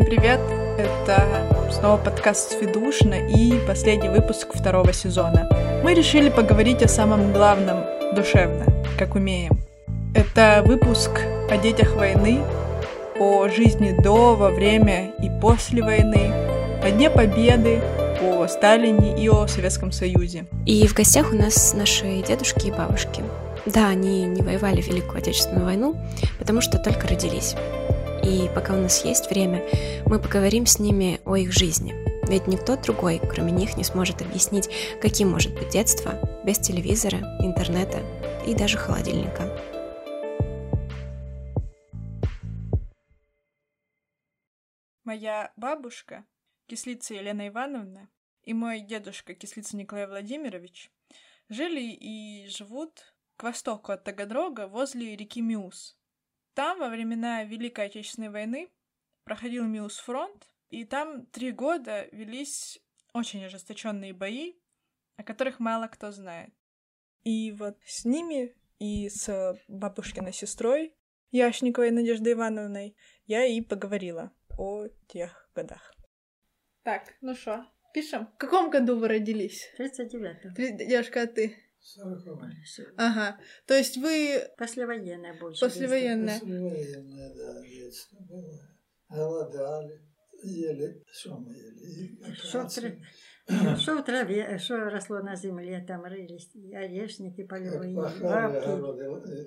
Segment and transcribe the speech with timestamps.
[0.00, 0.40] Всем привет!
[0.78, 5.46] Это снова подкаст Сведушна и последний выпуск второго сезона.
[5.84, 8.64] Мы решили поговорить о самом главном душевно,
[8.98, 9.58] как умеем.
[10.14, 11.10] Это выпуск
[11.50, 12.40] о детях войны,
[13.18, 16.32] о жизни до, во время и после войны,
[16.82, 17.82] о Дне Победы,
[18.22, 20.46] о Сталине и о Советском Союзе.
[20.64, 23.22] И в гостях у нас наши дедушки и бабушки.
[23.66, 25.94] Да, они не воевали в Великую Отечественную войну,
[26.38, 27.54] потому что только родились.
[28.24, 29.64] И пока у нас есть время,
[30.06, 31.94] мы поговорим с ними о их жизни.
[32.28, 34.68] Ведь никто другой, кроме них, не сможет объяснить,
[35.00, 36.12] каким может быть детство
[36.44, 38.00] без телевизора, интернета
[38.46, 39.50] и даже холодильника.
[45.04, 46.24] Моя бабушка,
[46.66, 48.08] кислица Елена Ивановна,
[48.44, 50.92] и мой дедушка, кислица Николай Владимирович,
[51.48, 55.99] жили и живут к востоку от Таганрога возле реки Миус.
[56.54, 58.70] Там во времена Великой Отечественной войны
[59.24, 62.80] проходил Миус фронт, и там три года велись
[63.12, 64.54] очень ожесточенные бои,
[65.16, 66.52] о которых мало кто знает.
[67.22, 70.96] И вот с ними и с бабушкиной сестрой
[71.30, 75.94] Яшниковой Надеждой Ивановной я и поговорила о тех годах.
[76.82, 78.26] Так, ну что, пишем?
[78.34, 79.70] В каком году вы родились?
[79.76, 80.54] В 39-м.
[80.54, 81.56] Девушка, а ты?
[82.96, 83.38] Ага.
[83.66, 84.42] То есть вы...
[84.58, 85.60] Послевоенное больше.
[85.60, 86.38] Послевоенное.
[86.38, 88.60] Послевоенное, да, детство было.
[89.08, 90.00] Голодали.
[90.42, 92.34] Ели, что мы ели?
[92.34, 92.96] Что в, тр...
[93.78, 98.22] что в траве, что росло на земле, там рылись орешники полевые, бабки.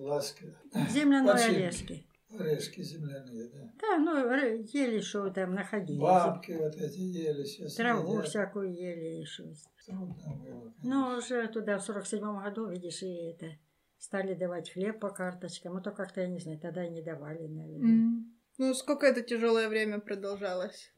[0.01, 0.55] ласки.
[0.91, 2.05] Земляные орешки.
[2.39, 3.73] Орешки земляные, да.
[3.79, 5.99] Да, ну, ели, что там находили.
[5.99, 7.75] Бабки вот эти ели сейчас.
[7.75, 8.27] Траву едят.
[8.27, 9.53] всякую ели еще.
[9.85, 10.73] Трудно было.
[10.83, 13.57] Ну, уже туда в сорок седьмом году, видишь, и это
[13.97, 15.75] стали давать хлеб по карточкам.
[15.75, 18.09] Ну, то как-то, я не знаю, тогда и не давали, наверное.
[18.09, 18.23] Mm.
[18.57, 20.93] Ну, сколько это тяжелое время продолжалось?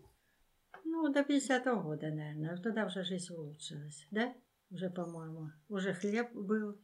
[0.83, 2.57] Ну, до 50-го года, наверное.
[2.57, 4.33] Тогда уже жизнь улучшилась, да?
[4.71, 6.79] Уже, по-моему, уже хлеб был,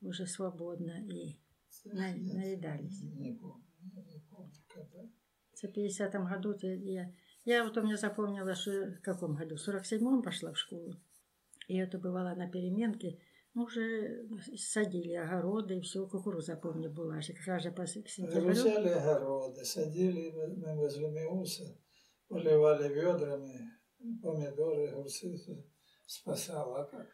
[0.00, 1.38] уже свободно и
[1.84, 3.02] наедались.
[5.54, 7.12] В 50-м году я...
[7.44, 9.56] Я вот у меня запомнила, что в каком году?
[9.56, 11.00] В 47-м пошла в школу.
[11.68, 13.20] И это бывало на переменке.
[13.54, 14.26] Ну, уже
[14.56, 17.20] садили огороды, и все, кукуруза, помню, была.
[17.20, 18.50] Как раз по сентябрю.
[18.50, 21.78] Взяли огороды, садили мы возле Миуса,
[22.28, 23.70] поливали ведрами,
[24.22, 25.38] помидоры, огурцы,
[26.04, 27.08] спасало, а как?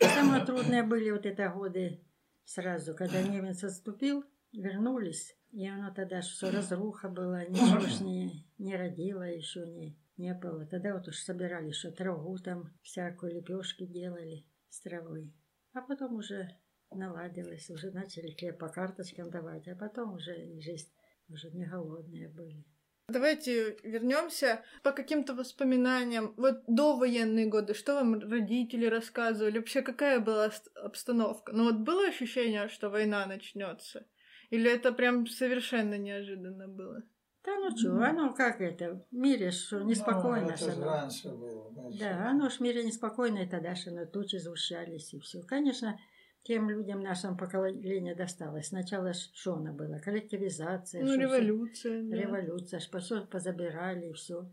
[0.00, 2.04] Самое трудное были вот это годы
[2.50, 8.76] сразу, когда немец отступил, вернулись, и оно тогда все разруха была, ничего ж не, не
[8.76, 10.66] родило еще, не, не было.
[10.66, 15.34] Тогда вот уж собирали, что траву там, всякую лепешки делали с травой.
[15.72, 16.48] А потом уже
[16.90, 20.90] наладилось, уже начали хлеб по карточкам давать, а потом уже и жизнь
[21.28, 22.64] уже не голодные были.
[23.10, 26.34] Давайте вернемся по каким-то воспоминаниям.
[26.36, 29.58] Вот до военные годы, что вам родители рассказывали?
[29.58, 31.52] Вообще, какая была обстановка?
[31.52, 34.06] Ну вот было ощущение, что война начнется?
[34.50, 37.02] Или это прям совершенно неожиданно было?
[37.42, 38.04] Да ну что, mm.
[38.04, 40.48] оно как это, в мире что неспокойно.
[40.48, 41.72] Ну, это же раньше было.
[41.98, 45.42] Да, оно ж в мире неспокойно, тогда что на тучи сгущались и все.
[45.42, 45.98] Конечно,
[46.42, 48.68] тем людям нашим поколению досталось.
[48.68, 49.98] Сначала что оно было?
[49.98, 51.02] Коллективизация.
[51.04, 52.02] Ну, революция.
[52.02, 52.16] Все, да.
[52.16, 54.50] Революция, все позабирали и все.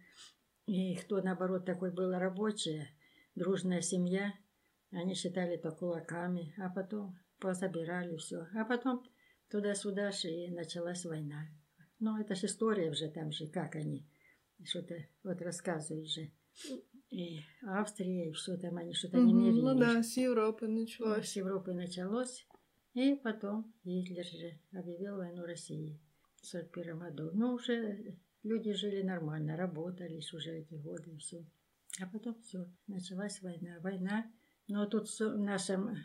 [0.65, 2.89] И кто, наоборот, такой был рабочий,
[3.35, 4.33] дружная семья,
[4.91, 8.47] они считали это кулаками, а потом позабирали все.
[8.53, 9.03] А потом
[9.49, 11.47] туда-сюда и началась война.
[11.99, 14.05] Ну, это же история уже там же, как они
[14.63, 16.31] что-то вот рассказывают же.
[17.09, 19.62] И Австрия, и все там они что-то не мерили.
[19.62, 21.29] Ну да, с Европы началось.
[21.29, 22.45] С Европы началось.
[22.94, 26.00] И потом Гитлер же объявил войну России
[26.41, 27.29] в 41 году.
[27.34, 31.45] Ну, уже люди жили нормально, работались уже эти годы и все.
[32.01, 33.78] А потом все, началась война.
[33.81, 34.31] Война.
[34.68, 35.95] Но тут в нашем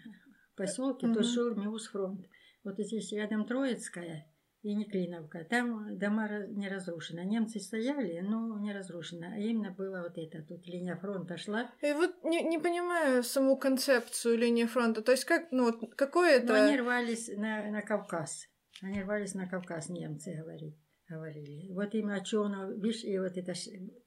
[0.56, 1.14] поселке, mm-hmm.
[1.14, 2.28] тут шел Миусфронт.
[2.62, 4.31] Вот здесь рядом Троицкая,
[4.62, 5.44] и не Клиновка.
[5.44, 7.24] Там дома не разрушены.
[7.24, 9.26] Немцы стояли, но не разрушено.
[9.34, 10.42] А именно было вот это.
[10.42, 11.70] Тут линия фронта шла.
[11.82, 15.02] И вот не, не понимаю саму концепцию линии фронта.
[15.02, 16.46] То есть как, ну вот какое это...
[16.46, 18.48] Ну, они рвались на, на Кавказ.
[18.82, 20.78] Они рвались на Кавказ, немцы говорили.
[21.08, 21.72] говорили.
[21.72, 23.52] Вот именно что оно, видишь, и вот это,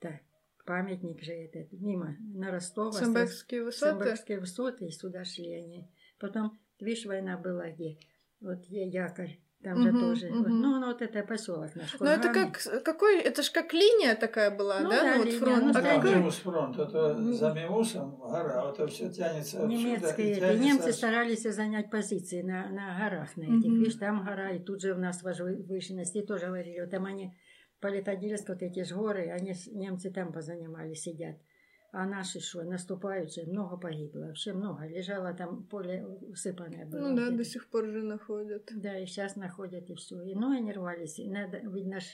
[0.01, 0.21] да,
[0.65, 2.93] памятник же этот, мимо, на Ростова.
[2.93, 3.91] Самбекские высоты?
[3.91, 5.91] Самбекские высоты, и сюда шли они.
[6.17, 7.97] Потом, видишь, война была где?
[8.39, 10.27] Вот якорь там же тоже.
[10.27, 10.49] Угу.
[10.49, 11.99] Ну, ну, вот это поселок наш.
[11.99, 13.19] Ну, это как какой?
[13.19, 15.01] Это ж как линия такая была, ну, да?
[15.01, 15.63] да ну, вот линия, фронт.
[15.63, 16.15] ну, а какой?
[16.15, 19.65] Миус фронт, это за Миусом гора, это все тянется.
[19.65, 20.63] Немецкие, тянется...
[20.63, 23.71] немцы старались занять позиции на, на горах на этих.
[23.71, 26.81] Видишь, там гора, и тут же у нас возвышенности тоже говорили.
[26.81, 27.33] Вот там они
[27.85, 31.35] Политодельск, вот эти же горы, они, немцы там позанимали, сидят.
[31.91, 34.85] А наши что, наступают же, много погибло, вообще много.
[34.85, 37.09] Лежало там поле усыпанное было.
[37.09, 38.69] Ну да, до сих пор же находят.
[38.75, 40.21] Да, и сейчас находят, и все.
[40.21, 41.19] И ноги не рвались.
[41.19, 42.05] И надо, видно, ж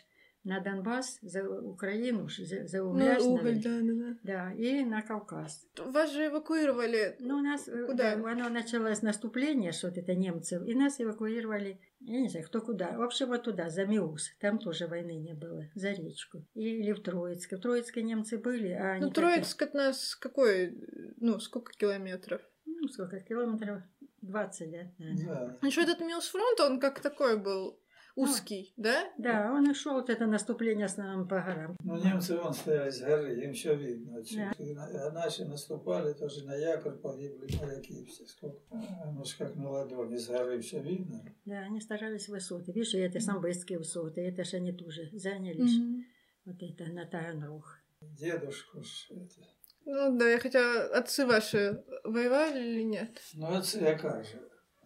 [0.43, 4.17] на Донбасс, за Украину, за, за Ну, угля ж уголь, да, да, да.
[4.23, 5.67] Да, и на Кавказ.
[5.77, 7.15] Вас же эвакуировали.
[7.19, 8.15] Ну, у нас, э, Куда?
[8.15, 12.97] да, оно началось наступление, что это немцев, и нас эвакуировали, я не знаю, кто куда.
[12.97, 14.31] В общем, вот туда, за Миус.
[14.39, 16.43] Там тоже войны не было, за речку.
[16.55, 17.57] Или в Троицке.
[17.57, 18.97] В Троицке немцы были, а.
[18.99, 20.75] Ну, Троицк от нас какой?
[21.17, 22.41] Ну, сколько километров?
[22.65, 23.83] Ну, сколько, километров
[24.21, 24.77] 20, да?
[24.97, 25.25] наверное.
[25.25, 25.57] Да.
[25.61, 27.79] Ну, что этот Милсфронт, он как такой был
[28.15, 29.09] узкий, да?
[29.17, 31.75] Да, он и шел, вот это наступление в основном по горам.
[31.83, 34.19] Ну, немцы вон стояли с горы, им все видно.
[34.19, 34.51] отсюда.
[34.59, 35.07] Да.
[35.07, 38.25] А наши наступали, тоже на якорь погибли моряки все.
[38.25, 38.59] Сколько?
[38.71, 41.23] А, Ну, как на ладони, с горы все видно.
[41.45, 42.71] Да, они старались высоты.
[42.71, 45.65] Видишь, это самбыстские высоты, это же они тоже заняли.
[45.65, 46.05] ж Мгм.
[46.45, 47.77] Вот это на Таганрог.
[48.01, 49.47] Дедушку ж это.
[49.85, 53.19] Ну да, я хотя отцы ваши воевали или нет?
[53.33, 54.41] Ну, это я как же.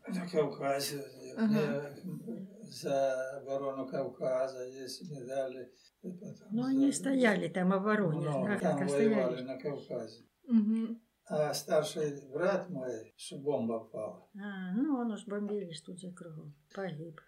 [0.07, 1.03] На Кавказе.
[1.37, 1.95] Ага.
[2.03, 5.71] Мне за оборону Кавказа есть медали.
[6.03, 8.19] И потом Ну, за- они стояли там обороне.
[8.19, 9.41] Много а там воевали стояли?
[9.41, 10.23] на Кавказе.
[10.47, 11.01] Мгм.
[11.27, 16.53] А старший брат мой, что бомба попала, А, ну, он уж бомбили тут же кругом.
[16.75, 17.19] Погиб.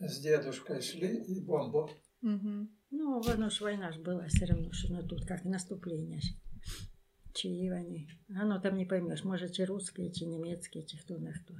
[0.00, 1.90] с дедушкой шли и бомбу.
[2.22, 2.70] Мгм.
[2.90, 6.20] Ну, воно ж война ж была все равно, что ну, тут как наступление.
[7.34, 8.08] Чьи они.
[8.40, 11.54] Оно там не поймешь, может, чи русские, чи немецкие, чи кто на кто.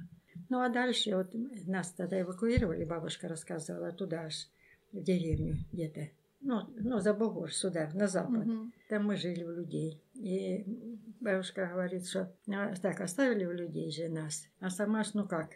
[0.49, 1.31] Ну, а дальше вот
[1.67, 4.47] нас тогда эвакуировали, бабушка рассказывала, туда ж,
[4.91, 6.09] в деревню где-то.
[6.41, 8.45] Ну, ну, за Богор, сюда, на запад.
[8.45, 8.73] Мгм.
[8.87, 9.99] Там мы жили у людей.
[10.13, 10.63] И
[11.19, 15.49] бабушка говорит, что ну, так оставили у людей же нас, а сама ж, ну как,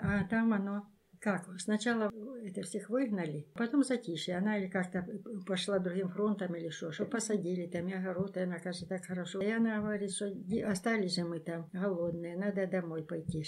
[0.00, 0.86] а там оно
[1.26, 1.58] как?
[1.58, 2.12] Сначала
[2.44, 4.36] это всех выгнали, потом затишье.
[4.36, 5.04] Она или как-то
[5.44, 9.40] пошла другим фронтом или что, что посадили там и огород, и она кажется так хорошо.
[9.40, 13.42] И она говорит, что «Ди- остались же мы там голодные, надо домой пойти,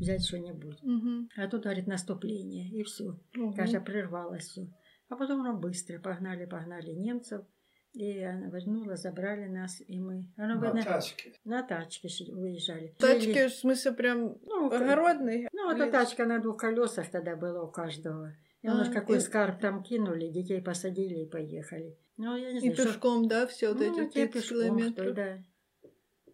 [0.00, 0.82] взять что-нибудь.
[0.82, 1.28] Мгм.
[1.36, 3.16] А тут, говорит, наступление, и все.
[3.38, 3.52] Ого.
[3.52, 4.66] Кажется, прервалось все.
[5.08, 7.42] А потом ну, быстро погнали, погнали немцев.
[7.92, 10.24] И она вернула, забрали нас, и мы...
[10.36, 11.32] Оно, На видно, тачке.
[11.44, 12.94] на тачке выезжали.
[12.98, 15.48] Тачки, Жили- в смысле, прям ну, огородные?
[15.52, 18.32] ну, Или- эта тачка на двух колесах тогда была у каждого.
[18.62, 21.98] И А, оно ж какой и- скарб там кинули, детей посадили и поехали.
[22.16, 22.86] Ну, я не И знаю, что...
[22.86, 25.14] пешком, да, все вот Ну, эти те 30 пешком, километров?
[25.14, 25.38] да.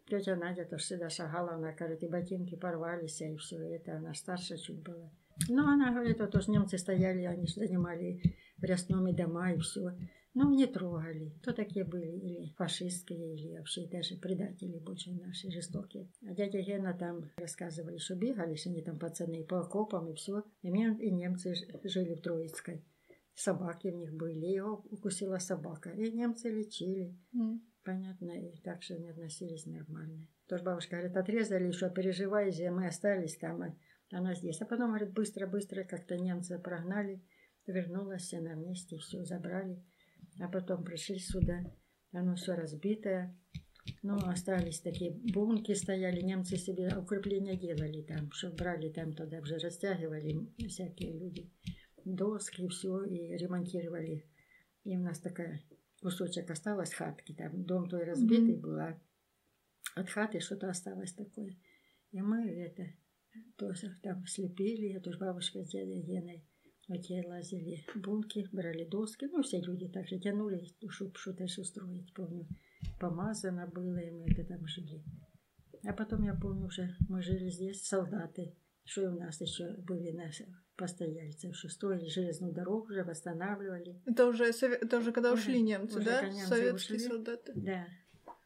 [0.08, 3.96] Тетя Надя тоже всегда шагала, она говорит, и ботинки порвались, и все это.
[3.96, 5.10] Она старше чуть была.
[5.48, 8.20] Ну, она говорит, вот уж немцы стояли, они занимали
[8.58, 9.90] в Рясном и дома, и все.
[10.38, 11.30] Ну, не трогали.
[11.40, 12.08] Кто такие были?
[12.08, 16.10] Или фашистские, или вообще даже предатели больше наши, жестокие.
[16.28, 20.44] А дядя Гена там рассказывали, что бегали, что они там пацаны по окопам и все.
[20.60, 21.54] И, и немцы
[21.84, 22.84] жили в Троицкой.
[23.34, 25.88] Собаки у них были, его укусила собака.
[25.88, 27.16] И немцы лечили.
[27.32, 27.62] М.
[27.82, 30.28] Понятно, и так что они относились нормально.
[30.48, 33.74] Тоже бабушка говорит, отрезали, еще переживая, мы остались там, а
[34.10, 34.60] она здесь.
[34.60, 37.22] А потом, говорит, быстро-быстро как-то немцы прогнали,
[37.66, 39.82] вернулась она вместе, все забрали.
[40.38, 41.64] А потом пришли сюда,
[42.12, 43.36] оно все разбитое.
[44.02, 49.58] Ну, остались такие бунки стояли, немцы себе укрепления делали там, что брали там туда, уже
[49.58, 51.50] растягивали всякие люди.
[52.04, 54.24] Доски, все, и ремонтировали.
[54.84, 55.62] И у нас такая
[56.00, 58.60] кусочек осталось хатки, там дом той разбитый Мгм.
[58.60, 59.00] был, а
[59.94, 61.56] от хаты что-то осталось такое.
[62.12, 62.92] И мы это
[63.56, 66.44] тоже там слепили, я тоже бабушка с дядей Геной
[66.94, 72.46] те лазили бунки, брали доски, ну все люди так же тянули, чтобы что-то устроить, помню.
[73.00, 75.02] Помазано было, и мы это там жили.
[75.84, 80.46] А потом я помню уже, мы жили здесь, солдаты, что у нас еще были наши
[80.76, 84.00] постояльцы, что строили железную дорогу, уже восстанавливали.
[84.04, 86.22] Это уже, это уже когда Уже- ушли немцы, уже да?
[86.28, 87.08] немцы Советские ушли.
[87.08, 87.52] солдаты.
[87.56, 87.86] Да.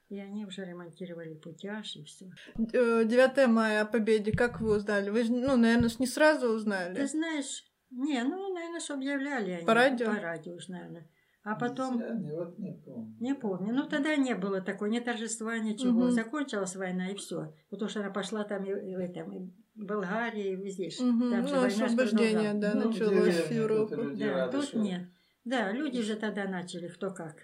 [0.09, 2.27] И они уже ремонтировали путяж и все.
[2.73, 5.09] Э, 9 мая о победе, как вы узнали?
[5.11, 7.07] Вы ну, наверное, не сразу Ты узнали.
[7.07, 9.67] знаешь, не, ну, наверное, что объявляли они.
[9.67, 10.07] По радио?
[10.07, 11.09] По радио уж, наверное.
[11.43, 13.17] А потом, не, вот не помню.
[13.19, 15.93] не помню, ну тогда не было такой, ни торжества, ничего.
[15.93, 16.11] Мгм.
[16.11, 17.55] Закончилась война и все.
[17.71, 20.91] Потому что она пошла там и, и в этом, и Болгарии, и везде.
[21.03, 23.97] Мгм, Там же Ну, война ж освобождение, да, Ну, началось в Европу.
[23.97, 25.03] тут Да, рады, тут что- нет.
[25.47, 27.37] Да, люди же тогда начали, кто как.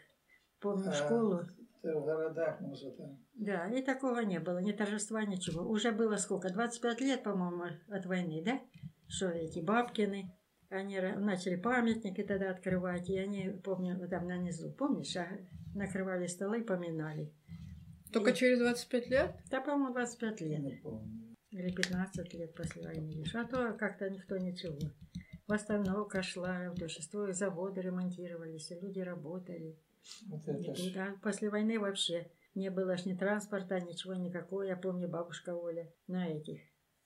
[0.61, 1.41] Помню А, школу.
[1.83, 3.19] в городах, может, там.
[3.35, 5.63] Да, и такого не было, ни торжества, ничего.
[5.67, 6.53] Уже было сколько?
[6.53, 8.61] 25 лет, по-моему, от войны, да?
[9.09, 10.33] Что эти Бабкины,
[10.69, 15.29] они начали памятники тогда открывать, и они, помню, там на низу, помнишь, а,
[15.75, 17.33] накрывали столы, поминали.
[18.13, 19.37] Только И- через 25 лет?
[19.51, 20.61] Да, по-моему, 25 лет.
[20.61, 21.37] Не помню.
[21.51, 23.25] Или 15 лет после войны.
[23.35, 24.79] А то как-то никто ничего.
[25.47, 29.79] Восстановка шла, большинство заводы ремонтировались, и люди работали.
[30.29, 34.63] Вот И это а после войны вообще не было ж ни транспорта, ничего никакого.
[34.63, 36.61] Я помню, бабушка Оля на этих,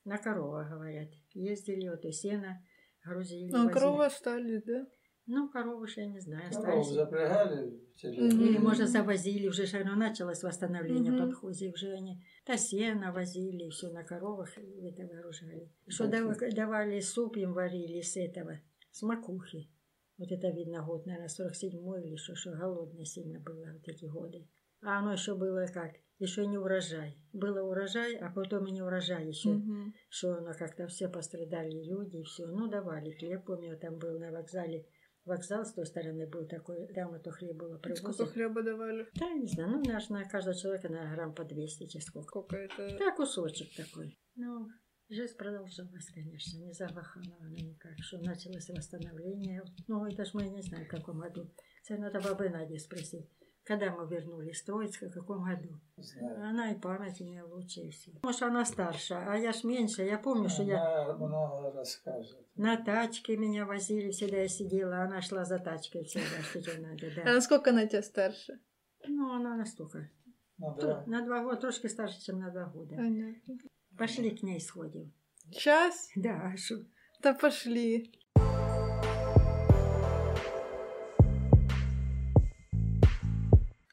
[0.04, 1.08] на коровах, говорят.
[1.34, 2.62] Ездили, вот и сено
[3.04, 3.50] грузили.
[3.50, 3.72] Ну, возили.
[3.72, 4.86] коровы остались, да?
[5.26, 6.86] Ну, коровы ж я не знаю, коров остались.
[6.88, 8.20] запрягали в.
[8.20, 8.40] Мгм.
[8.46, 11.26] Или, может, завозили, уже же оно началось восстановление Мгм.
[11.28, 15.70] подхозе, уже они та сено возили, все на коровах и это вооружали.
[15.86, 18.58] Что Да, дав- давали суп им варили с этого,
[18.90, 19.70] с макухи.
[20.18, 24.48] Вот это видно год, наверное, 47-й или что, что голодно сильно было вот эти годы.
[24.82, 25.92] А оно еще было как?
[26.18, 27.16] Еще не урожай.
[27.32, 29.50] Было урожай, а потом и не урожай еще.
[29.50, 29.94] Мгм.
[30.10, 32.46] Что оно как-то все пострадали люди, и все.
[32.46, 34.86] Ну, давали хлеб, помню, там был на вокзале.
[35.24, 38.30] Вокзал с той стороны был такой, там это хлеб было Сколько привозят.
[38.30, 39.06] хлеба давали?
[39.14, 42.28] Да, не знаю, ну, наш на каждого человека, на грамм по 200, чи сколько.
[42.28, 42.98] Сколько это?
[42.98, 44.18] Да, кусочек такой.
[44.34, 44.66] Ну,
[45.08, 47.92] жизнь продолжалась, конечно, не завахала она никак.
[48.00, 49.62] Что началось восстановление.
[49.88, 51.50] Ну, это ж мы не знаем, в каком году.
[51.88, 53.28] Это надо бабы Наде спросить.
[53.70, 55.78] Когда мы вернулись с Троицка, в каком году?
[55.96, 56.44] Знаю.
[56.48, 58.10] Она и память у нее лучше и все.
[58.24, 60.02] Может, она старше, а я ж меньше.
[60.02, 62.36] Я помню, что я Она много расскажет.
[62.56, 66.78] на тачке меня возили, всегда я сидела, а она шла за тачкой всегда, что тебе
[66.84, 67.34] надо, А да.
[67.34, 68.58] насколько она тебя старше?
[69.06, 70.10] Ну, она настолько.
[70.58, 71.04] Ну, Ту- да.
[71.06, 72.96] На два года, трошки старше, чем на два года.
[72.96, 73.56] Понятно.
[73.96, 75.12] Пошли к ней сходим.
[75.52, 76.08] Сейчас?
[76.16, 76.74] Да, а шо?
[77.22, 78.12] Да пошли.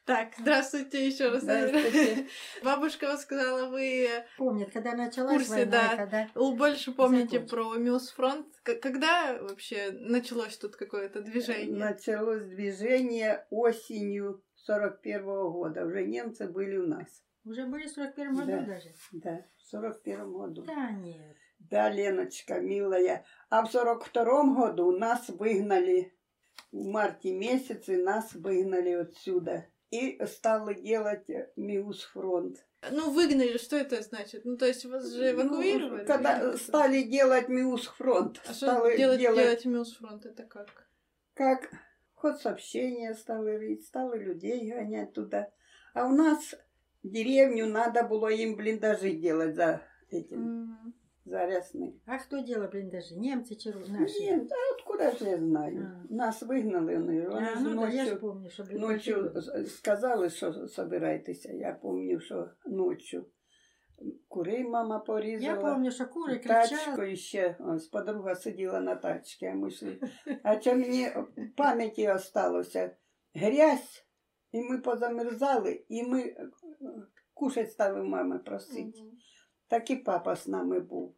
[0.08, 1.42] Так, здравствуйте еще раз.
[1.42, 2.26] Здравствуйте.
[2.64, 5.96] Бабушка вот сказала, вы Помнит, когда началась курсе, война, да.
[5.96, 6.28] когда...
[6.34, 7.48] л- больше помните Закончим.
[7.48, 8.46] про Милсфронт.
[8.62, 11.76] Когда вообще началось тут какое-то движение?
[11.76, 15.84] Началось движение осенью 41 года.
[15.84, 17.22] Уже немцы были у нас.
[17.44, 18.60] Уже были в 41 году Да.
[18.62, 18.88] даже?
[19.12, 20.62] Да, в 41 году.
[20.64, 21.36] Да нет.
[21.58, 23.26] Да, Леночка, милая.
[23.50, 26.14] А в 42 году нас выгнали.
[26.72, 29.66] В марте месяце нас выгнали отсюда.
[29.90, 32.64] И стали делать э, Миусфронт.
[32.90, 34.44] Ну, выгнали, что это значит?
[34.44, 36.02] Ну, то есть вас же эвакуировали?
[36.02, 38.66] Ну, когда стали делать Миусфронт, А что
[38.96, 40.26] делать, делать, делать Милсфронт?
[40.26, 40.68] Это как?
[41.34, 41.70] как
[42.14, 45.48] ход сообщения стали рыть, стали людей гонять туда.
[45.94, 46.54] А у нас
[47.02, 49.80] деревню надо было им блиндажи делать за
[50.10, 50.94] этим, М.
[51.24, 51.98] за рясны.
[52.06, 53.14] А кто делал блиндажи?
[53.16, 54.18] Немцы, чи ру- наши?
[54.20, 54.56] Нет, да
[54.98, 56.06] откуда же я знаю?
[56.10, 59.16] Нас выгнали, вони, вони А, ж ну да, я ж помню, що блиндажі
[59.66, 61.52] сказали, що собирайтеся.
[61.52, 63.26] Я пам'ятаю, що ночью
[64.28, 65.54] курей мама порізала.
[65.54, 66.68] Я помню, що кури кричали.
[66.68, 70.00] Тачкою ще ось подруга сиділа на тачці, а ми йшли.
[70.42, 72.96] А що мені в пам'яті осталося
[73.34, 74.06] грязь,
[74.52, 76.50] і ми позамерзали, і ми е,
[77.34, 79.00] кушать стали мами просити.
[79.68, 81.14] Так і папа з нами був.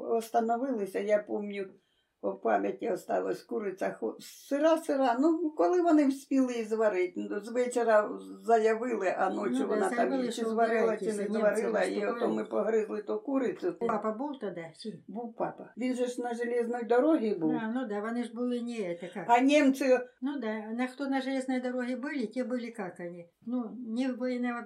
[0.00, 1.74] Остановилися, я пам'ятаю,
[2.23, 5.17] в пам'яті осталось куриця хо- сира-сира.
[5.19, 8.09] Ну, коли вони вспіли її зварити, ну, з вечора
[8.43, 11.69] заявили, а ночі Ну да, вона там заявили, її чи що зварила, чи не вбирайтеся,
[11.69, 12.49] зварила, німці і ото ми наступають.
[12.49, 13.73] погризли ту курицю.
[13.79, 14.65] Папа був тоді?
[14.77, 14.99] Чи?
[15.07, 15.73] Був папа.
[15.77, 17.51] Він же ж на железній дорогі був.
[17.51, 19.25] А, ну да, вони ж були не это как.
[19.27, 23.29] А німці, Ну да, на кто на железной дороге были, те были как они.
[23.45, 24.63] Ну, не, военно,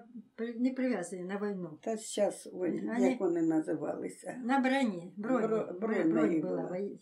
[0.58, 1.80] не привязаны на войну.
[1.82, 4.36] та зараз, ой, Вони- як вони називалися?
[4.46, 6.50] На броне, броне, Бро- бронь, бронь бронь, моей была.
[6.50, 6.70] была.
[6.72, 6.98] вои-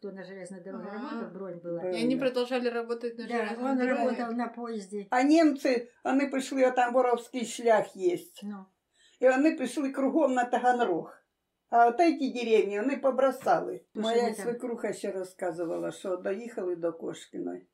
[0.00, 0.94] Кто на железной дороге А.
[0.94, 1.80] работал, бронь была.
[1.80, 1.94] Бронь.
[1.96, 3.94] И они продолжали работать на Да, железной он дороге?
[4.02, 5.06] работал на поезде.
[5.10, 8.18] А німці, вони пішли, а там Боровський шлях є.
[8.44, 8.64] Ну,
[9.20, 11.12] І вони пішли кругом на Таганрог.
[11.70, 13.80] А от ці деревні вони побросали.
[13.94, 14.44] Ну, Моя що вони там?
[14.44, 17.66] свекруха ще розказувала, що доїхали до Кошкіної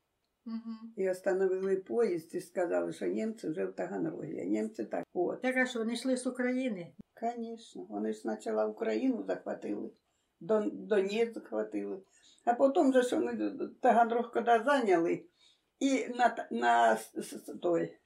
[0.45, 0.93] Мгм.
[0.97, 4.39] і остановили поїзд і сказали, що німці вже в Таганрогі.
[4.39, 5.03] А німці так.
[5.13, 5.41] От.
[5.41, 6.87] так а что, они шли с Украины?
[7.21, 9.91] Звісно, вони ж спочатку Україну захватили,
[10.39, 12.01] Дон, Донець захватили,
[12.47, 15.25] а потім же ж вони Таганрог коли зайняли,
[15.79, 17.97] і на, Та- на, с- с- той,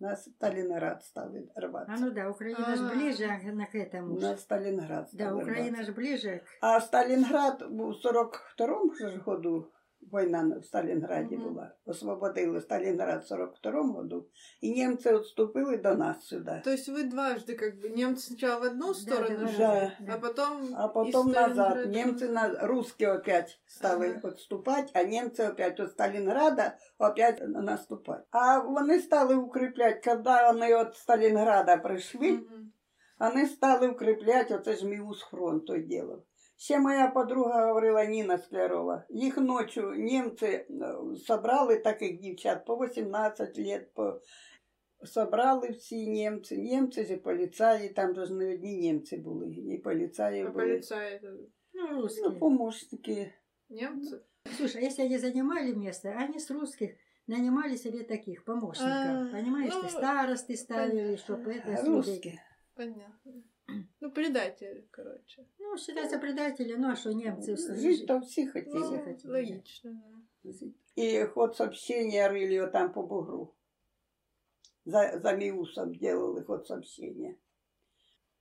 [0.00, 1.92] на Сталінград стали рватися.
[1.98, 2.94] А ну да, Украина же А.
[2.94, 4.20] ближе а, на к этому.
[4.20, 4.36] На же.
[4.36, 5.84] Сталінград Да, стали Украина рватися.
[5.84, 6.38] же ближе.
[6.38, 9.72] к- А Сталінград був у 42-му ж году,
[10.12, 11.48] війна в Сталінграді Мгм.
[11.48, 11.70] була.
[11.86, 14.26] Освободили Сталінград в 42-му году,
[14.60, 16.62] і німці відступили до нас сюди.
[16.64, 19.92] То есть вы дважды как бы немцы сначала в одну Да, сторону, да, шли, да,
[20.00, 20.18] а да.
[20.18, 21.56] потом А из потом назад.
[21.56, 22.66] Сталинграда- Немцы, на...
[22.66, 24.28] русские опять стали Ага.
[24.28, 28.22] відступати, а німці опять від Сталінграда опять наступати.
[28.30, 32.72] А вони стали укріпляти, коли вони від Сталінграда прийшли, Мгм.
[33.20, 36.22] вони стали укріпляти, оце ж Міус фронт той діло.
[36.60, 39.04] Ще моя подруга говорила Ніна Склярова.
[39.08, 40.66] Їх ночі німці е,
[41.26, 44.20] собрали таких дівчат по 18 лет, по...
[45.04, 46.56] собрали всі німці.
[46.58, 50.64] Німці ж і поліцаї, там же ж не одні німці були, і поліцаї А були.
[50.64, 51.36] полицаи это...
[51.74, 52.28] Ну, русские.
[52.30, 53.32] Ну, помощники.
[53.68, 54.20] Немцы?
[54.56, 56.90] Слушай, а если они занимали место, они с русских
[57.26, 58.92] нанимали себе таких помощников.
[58.92, 61.76] А, Понимаешь, ну, ты старосты ставили, чтобы это...
[61.76, 62.42] с людей- Русские.
[62.74, 63.32] Понятно.
[64.01, 65.45] Ну, предатели, короче.
[65.59, 67.55] Ну, считается предатели, ну а что немцы...
[67.75, 68.81] Жить-то всі Ну, хотіли.
[68.81, 69.33] Все хотели.
[69.33, 69.91] логично,
[70.43, 70.51] да.
[70.95, 73.53] І ход сообщения рили там по бугру.
[74.85, 77.35] За, за Міусом делали ход сообщения.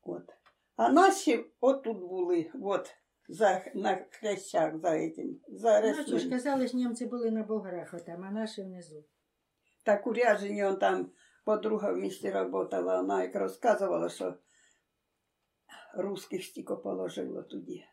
[0.02, 0.32] От.
[0.76, 2.94] А наші от тут були, от,
[3.28, 7.94] за, на хрящах за этим, за Ну, що ж, казали ж, німці були на буграх,
[7.94, 9.04] отам, а наші внизу.
[9.82, 11.10] Так у Ряжині он там
[11.44, 14.34] подруга в місті работала, вона як розказувала, що
[15.97, 17.85] русських стільки положило тоді.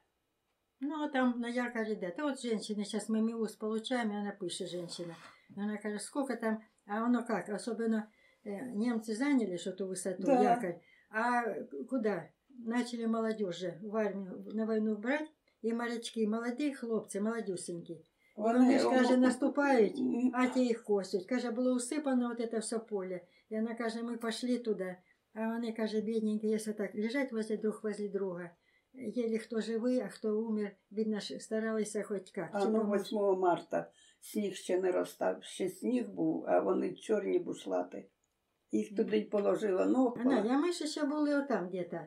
[0.80, 2.12] Ну, а там на якоре, да.
[2.16, 5.14] Да вот женщина, сейчас мы МИУС получаем, и она пишет, женщина.
[5.56, 8.10] И она говорит, сколько там, а оно как, особенно
[8.44, 10.42] э, немцы заняли что-то высоту, Да.
[10.42, 11.44] якорь, а
[11.88, 12.30] куда?
[12.48, 15.30] Начали молодежь же в армию, на войну брать,
[15.62, 18.04] и морячки, молодые хлопцы, молодюсенькі.
[18.36, 21.26] Вони ж, каже, наступають, М, а ті їх косять.
[21.26, 23.20] Каже, було усипано от це все поле.
[23.50, 24.96] І вона каже, ми пішли туди.
[25.39, 28.49] А вони, каже, бідненькі, якщо так, лежать возле друг возле друга.
[28.93, 32.49] Єлі хто живий, а хто умер, видно, старалися хоч як.
[32.53, 33.01] А ну помочь.
[33.01, 38.09] 8 марта сніг ще не розстав, ще сніг був, а вони чорні бушлати.
[38.71, 39.85] Їх туди й положило.
[39.85, 41.99] Ну, А, Надя, ми ще були отам де-то.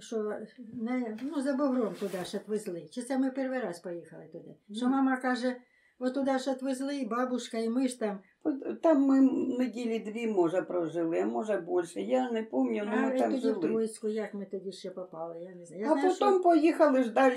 [0.00, 0.32] Що
[0.74, 2.88] не, ну, за Богром туди ж відвезли.
[2.90, 4.54] Чи це ми перший раз поїхали туди?
[4.76, 4.90] Що Ну.
[4.90, 5.56] мама каже,
[5.98, 8.18] от туди ж відвезли, і бабушка, і ми ж там.
[8.42, 9.20] От Там ми
[9.58, 12.00] неділі дві, може, прожили, а може більше.
[12.00, 13.60] Я не пам'ятаю, ну а ми і там тоді в жили.
[13.68, 15.82] Троїцьку, як ми тоді ще попали, я не знаю.
[15.82, 17.36] Я А знаю, потім поїхали ж далі,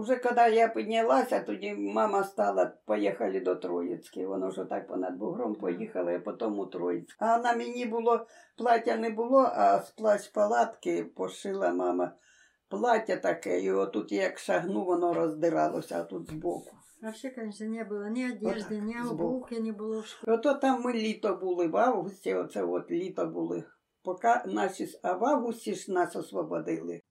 [0.00, 4.26] вже коли я піднялася, тоді мама стала, поїхали до Троїцьки.
[4.26, 7.16] Воно ж так понад бугром поїхали, а потім у Троїцьк.
[7.18, 8.26] А на мені було,
[8.58, 12.12] плаття не було, а з плащ палатки пошила мама
[12.68, 16.76] плаття таке, і отут як шагну, воно роздиралося, а тут збоку.
[17.01, 19.23] Вообще, конечно, не было ни одежды, Отак, ни збоку.
[19.23, 20.35] обувки не було в школі.
[20.35, 23.63] Ото там ми літо були, в августі, оце от літо були.
[24.03, 27.01] Поки наші, с- а в августі ж нас освободили.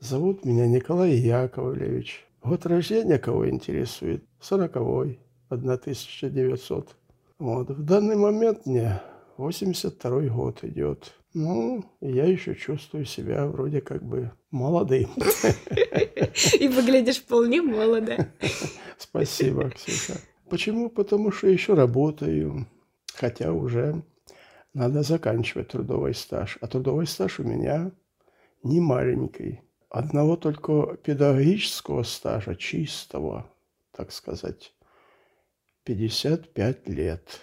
[0.00, 2.26] Зовут меня Николай Яковлевич.
[2.42, 4.24] Год рождения кого интересует?
[4.40, 5.18] Сороковой,
[5.48, 6.94] 1900.
[7.38, 7.70] Вот.
[7.70, 9.00] В данный момент мне
[9.38, 11.14] 82 год идет.
[11.33, 15.11] Ну, я еще чувствую себя вроде как бы молодым.
[16.59, 18.31] И выглядишь вполне молодо.
[18.97, 20.19] Спасибо, Ксюша.
[20.49, 20.89] Почему?
[20.89, 22.65] Потому что еще работаю,
[23.13, 24.03] хотя уже
[24.73, 26.57] надо заканчивать трудовой стаж.
[26.61, 27.91] А трудовой стаж у меня
[28.63, 29.61] не маленький.
[29.89, 33.51] Одного только педагогического стажа, чистого,
[33.91, 34.73] так сказать,
[35.83, 37.41] 55 лет.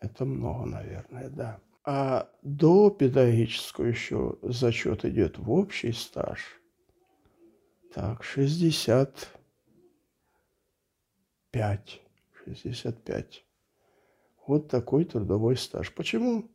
[0.00, 1.60] Это много, наверное, да.
[1.84, 6.60] А до педагогического еще зачет идет в общий стаж.
[7.92, 9.28] Так, 60
[11.50, 12.00] 5.
[12.44, 13.44] 65.
[14.46, 15.92] Вот такой трудовой стаж.
[15.92, 16.50] Почему?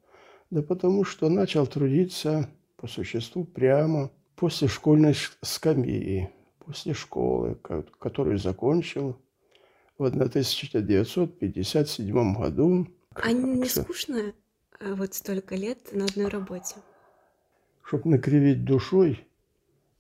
[0.50, 8.38] Да потому что начал трудиться по существу прямо после школьной скамьи, после школы, ко- которую
[8.40, 9.18] закончил
[9.98, 12.88] в 1957 году.
[13.14, 14.34] А не скучно
[14.80, 16.76] вот столько лет на одной работе?
[17.84, 19.28] Чтобы накривить душой,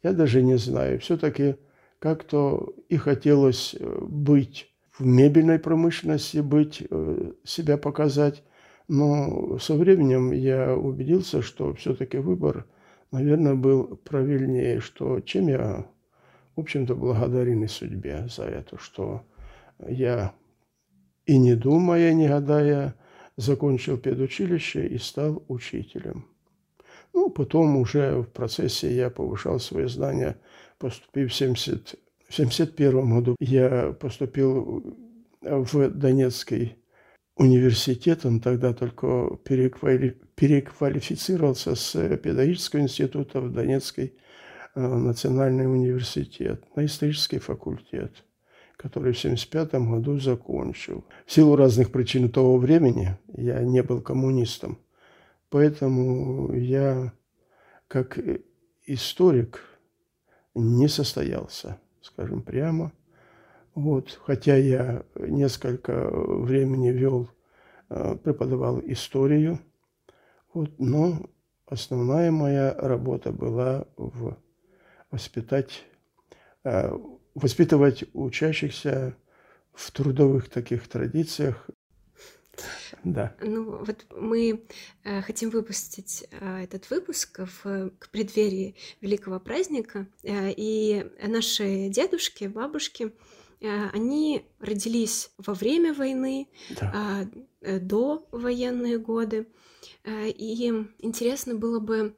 [0.04, 1.00] я даже не знаю.
[1.00, 1.56] Все-таки
[2.00, 8.44] как-то и хотелось э, быть в мебельной промышленности, быть, э, себя показать.
[8.88, 12.66] Но со временем я убедился, что все-таки выбор,
[13.12, 15.86] наверное, был правильнее, что чем я,
[16.56, 19.24] в общем-то, благодарен и судьбе за это, что
[19.88, 20.34] я
[21.26, 22.96] и не думая, не гадая,
[23.40, 26.26] закончил педучилище и стал учителем.
[27.14, 30.38] Ну, потом уже в процессе я повышал свои знания,
[30.78, 31.96] поступив в 70
[32.28, 33.36] в 71 году.
[33.40, 34.96] Я поступил
[35.42, 36.76] в Донецкий
[37.36, 44.14] университет, он тогда только переквали- переквалифицировался с педагогического института в Донецкий
[44.76, 48.26] э, национальный университет, на исторический факультет,
[48.80, 51.04] который в 75 году закончил.
[51.26, 54.80] В силу разных причин того времени я не был коммунистом,
[55.50, 57.12] Поэтому я,
[57.88, 58.20] как
[58.86, 59.62] историк,
[60.54, 62.94] не состоялся, скажем прямо.
[63.74, 67.30] Вот, хотя я несколько времени вел,
[67.90, 69.60] э, преподавал историю,
[70.54, 71.30] вот, но
[71.66, 74.38] основная моя работа была в
[75.12, 75.84] воспитать,
[76.64, 76.92] э,
[77.36, 79.16] воспитывать учащихся
[79.74, 81.70] в трудовых таких традициях
[83.04, 83.36] да.
[83.42, 84.66] Ну, вот мы
[85.04, 92.46] э, хотим выпустить э, этот выпуск в, к преддверии великого праздника, э, и наши дедушки,
[92.46, 93.14] бабушки,
[93.62, 97.26] э, они родились во время войны, да.
[97.62, 99.48] э, до военные годы,
[100.04, 100.68] э, и
[101.00, 102.16] интересно было бы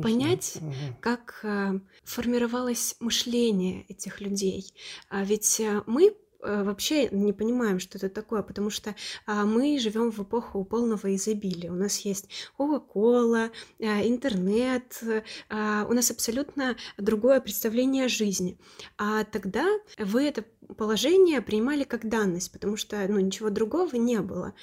[0.00, 0.96] понять, ага.
[1.00, 4.72] как э, формировалось мышление этих людей.
[5.08, 8.94] А ведь э, мы вообще не понимаем, что это такое, потому что
[9.26, 11.70] а, мы живем в эпоху полного изобилия.
[11.70, 13.50] У нас есть Кока-Кола,
[13.80, 15.02] а, интернет,
[15.48, 18.58] а, у нас абсолютно другое представление о жизни.
[18.98, 19.66] А тогда
[19.98, 20.44] вы это
[20.76, 24.54] положение принимали как данность, потому что ну, ничего другого не было.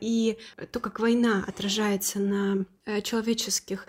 [0.00, 0.38] И
[0.70, 3.86] то, как война отражается на э, человеческих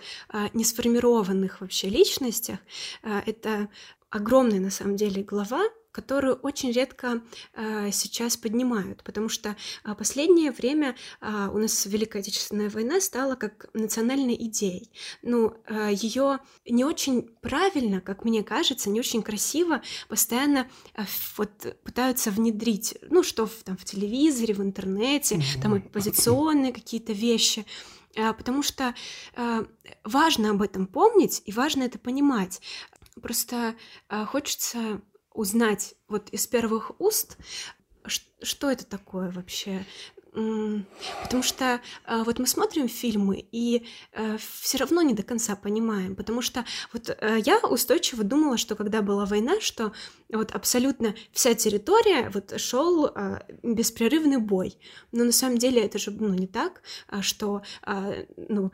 [0.52, 2.58] несформированных вообще личностях,
[3.02, 3.68] это
[4.10, 5.62] огромная на самом деле глава,
[5.96, 7.22] которую очень редко
[7.54, 13.34] э, сейчас поднимают, потому что э, последнее время э, у нас Великая Отечественная война стала
[13.34, 14.90] как национальной идеей.
[15.22, 15.54] Ну,
[15.90, 20.68] ее не очень правильно, как мне кажется, не очень красиво постоянно
[21.38, 27.64] вот пытаются внедрить, ну, что в, там в телевизоре, в интернете, там оппозиционные какие-то вещи
[28.14, 28.94] потому что
[30.04, 32.62] важно об этом помнить и важно это понимать.
[33.20, 33.74] Просто
[34.08, 35.02] хочется
[35.36, 37.36] узнать вот из первых уст,
[38.42, 39.84] что это такое вообще,
[41.22, 46.14] Потому что э, вот мы смотрим фильмы и э, все равно не до конца понимаем,
[46.14, 49.92] потому что вот э, я устойчиво думала, что когда была война, что
[50.28, 53.10] вот абсолютно вся территория вот шел
[53.62, 54.76] беспрерывный бой,
[55.10, 57.62] но на самом деле это же ну не так, а что
[58.36, 58.72] ну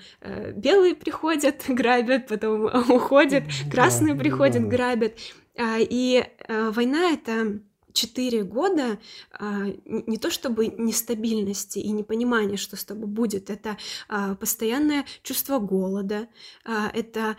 [0.57, 5.13] белые приходят грабят, потом уходят, красные приходят грабят,
[5.57, 7.61] и война это
[7.93, 8.99] четыре года
[9.33, 13.77] а, не то чтобы нестабильности и непонимания, что с тобой будет, это
[14.09, 16.29] а, постоянное чувство голода,
[16.65, 17.37] а, это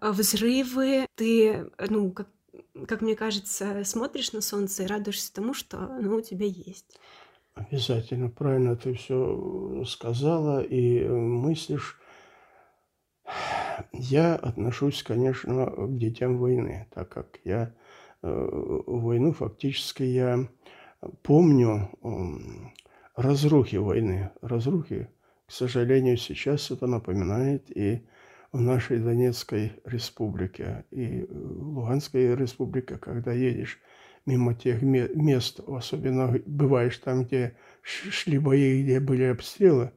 [0.00, 2.28] взрывы, ты, ну, как,
[2.86, 6.98] как мне кажется, смотришь на солнце и радуешься тому, что оно у тебя есть.
[7.54, 11.98] Обязательно, правильно ты все сказала и мыслишь.
[13.92, 17.74] Я отношусь, конечно, к детям войны, так как я
[18.22, 18.48] Э,
[18.86, 20.48] войну фактически я
[21.22, 21.90] помню
[23.16, 24.30] разрухи войны.
[24.40, 25.08] Разрухи,
[25.46, 28.06] к сожалению, сейчас это напоминает и
[28.52, 33.80] в нашей Донецкой республике, и Луганской республике, когда едешь
[34.26, 39.90] мимо тех мест, особенно бываешь там, где шли бои, где были обстрелы,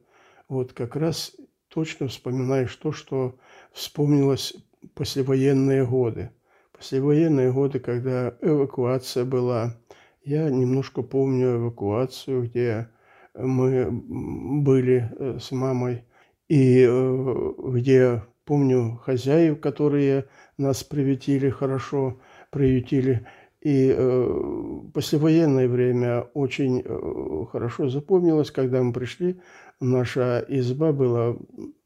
[0.48, 1.36] вот как раз
[1.76, 3.36] точно вспоминаешь то, что
[3.72, 4.56] вспомнилось
[4.94, 6.30] послевоенные годы–
[6.76, 9.76] послевоенные годы, когда эвакуация была,
[10.24, 12.88] я немножко помню эвакуацию, где
[13.34, 16.04] мы были э, с мамой,
[16.48, 20.26] и э, где помню хозяев, которые
[20.58, 22.18] нас приветили хорошо,
[22.50, 23.26] приютили.
[23.60, 29.40] И э, послевоенное время очень э, хорошо запомнилось, когда мы пришли,
[29.80, 31.36] наша изба была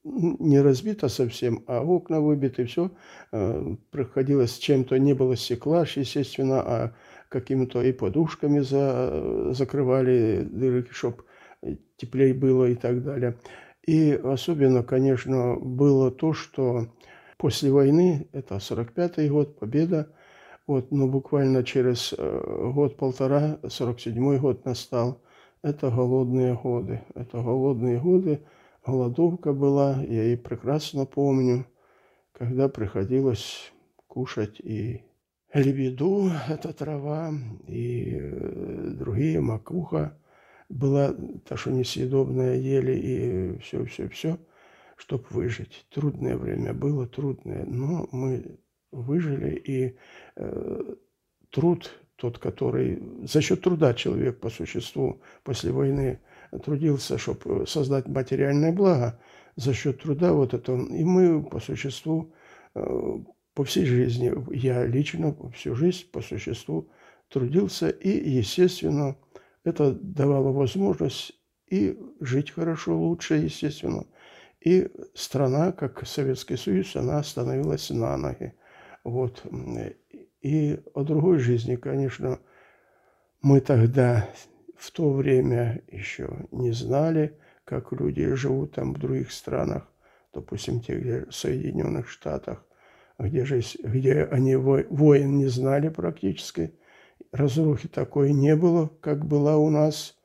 [0.03, 2.90] не разбита совсем, а окна выбиты, все.
[3.33, 6.94] Э, приходилось чем-то, не было стекла, естественно, а
[7.29, 11.24] какими-то и подушками за, закрывали дыры, чтобы
[11.96, 13.38] теплее было и так далее.
[13.87, 16.88] И особенно, конечно, было то, что
[17.37, 20.12] после войны, это 45-й год, победа,
[20.66, 25.20] вот, но буквально через э, год-полтора, 47-й год настал,
[25.62, 27.02] это голодные годы.
[27.14, 28.42] Это голодные годы,
[28.84, 31.66] голодовка была, я и прекрасно помню,
[32.32, 33.72] когда приходилось
[34.06, 35.02] кушать и
[35.52, 37.32] лебеду, это трава,
[37.66, 40.16] и э, другие, макуха
[40.68, 44.38] была, та, что несъедобная ели, и все-все-все,
[44.96, 45.86] чтобы выжить.
[45.90, 48.58] Трудное время было, трудное, но мы
[48.92, 49.96] выжили, и
[50.36, 50.94] э,
[51.50, 51.90] труд
[52.20, 56.20] тот, который за счет труда человек по существу после войны
[56.62, 59.18] трудился, чтобы создать материальное благо,
[59.56, 60.72] за счет труда вот это.
[60.74, 62.33] И мы по существу,
[62.74, 63.18] э,
[63.54, 66.90] по всей жизни, я лично всю жизнь по существу
[67.28, 69.16] трудился, и, естественно,
[69.64, 71.33] это давало возможность
[71.70, 74.04] и жить хорошо, лучше, естественно.
[74.61, 78.52] И страна, как Советский Союз, она становилась на ноги.
[79.04, 79.42] Вот.
[80.40, 82.38] И о другой жизни, конечно,
[83.42, 84.29] мы тогда
[84.76, 89.87] в то время еще не знали, как люди живут там в других странах,
[90.33, 92.64] допустим, те, где в Соединенных Штатах,
[93.18, 96.74] где, же, где они воин не знали практически,
[97.33, 100.16] разрухи такой не было, как была у нас.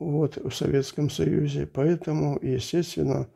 [0.00, 1.66] вот, в Советском Союзе.
[1.66, 3.28] Поэтому, естественно,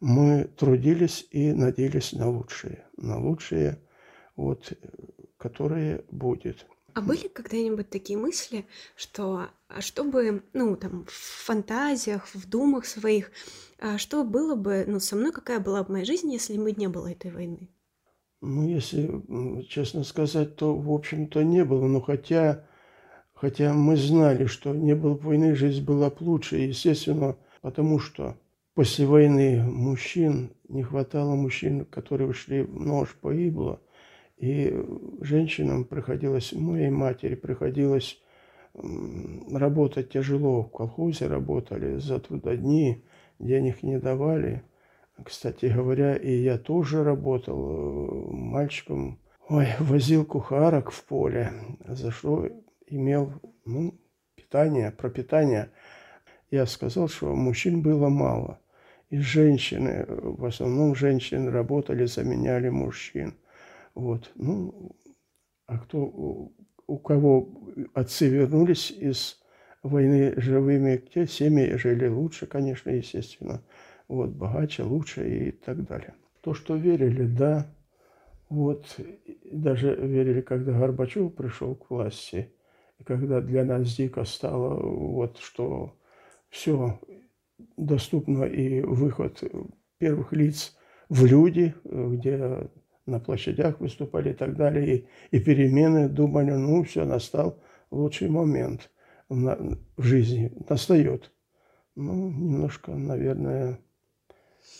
[0.00, 3.78] мы трудились и надеялись на лучшее, на лучшее,
[4.34, 4.72] вот,
[5.38, 6.66] которое будет.
[6.94, 8.64] А были когда-нибудь такие мысли,
[8.96, 13.32] что а что бы, ну, там, в фантазиях, в думах своих,
[13.78, 16.88] а что было бы, ну, со мной, какая была бы моя жизнь, если бы не
[16.88, 17.68] было этой войны?
[18.40, 21.86] Ну, если честно сказать, то, в общем-то, не было.
[21.86, 22.64] Но хотя,
[23.34, 28.38] хотя мы знали, что не было бы войны, жизнь была бы лучше, естественно, потому что
[28.74, 33.80] после войны мужчин, не хватало мужчин, которые ушли в нож, погибло.
[34.36, 34.84] И
[35.22, 38.20] женщинам приходилось, моей матери приходилось
[38.74, 40.64] работать тяжело.
[40.64, 43.02] В колхозе работали за трудодни,
[43.38, 44.62] денег не давали.
[45.24, 49.18] Кстати говоря, и я тоже работал э, мальчиком.
[49.48, 51.52] Ой, возил кухарок в поле,
[51.86, 52.46] за что
[52.86, 53.32] имел
[53.64, 53.98] ну,
[54.34, 55.70] питание, пропитание.
[56.50, 58.60] Я сказал, что мужчин было мало.
[59.08, 63.34] И женщины, в основном женщины работали, заменяли мужчин–
[63.96, 64.30] вот.
[64.34, 64.94] Ну,
[65.66, 66.52] а кто,
[66.86, 67.48] у кого
[67.94, 69.40] отцы вернулись из
[69.82, 73.62] войны живыми, те семьи жили лучше, конечно, естественно.
[74.06, 76.14] Вот, богаче, лучше и так далее.
[76.42, 77.66] То, что верили, да.
[78.50, 79.00] Вот,
[79.50, 82.52] даже верили, когда Горбачев пришел к власти,
[82.98, 85.96] и когда для нас дико стало, вот, что
[86.50, 87.00] все
[87.78, 89.42] доступно и выход
[89.98, 90.76] первых лиц
[91.08, 92.68] в люди, где
[93.06, 94.96] на площадях выступали и так далее,
[95.30, 98.90] и, и перемены, думали, ну все, настал лучший момент
[99.28, 99.56] в, на,
[99.96, 101.32] в жизни, настает.
[101.94, 103.80] Ну, немножко, наверное,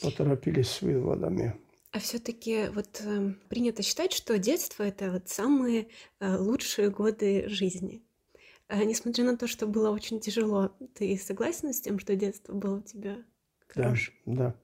[0.02, 1.54] поторопились с выводами.
[1.92, 5.88] А все-таки вот э, принято считать, что детство это вот самые
[6.20, 8.02] э, лучшие годы жизни.
[8.68, 12.78] А, несмотря на то, что было очень тяжело, ты согласен с тем, что детство было
[12.78, 13.16] у тебя
[13.68, 14.16] хорошее?
[14.26, 14.54] Да, да.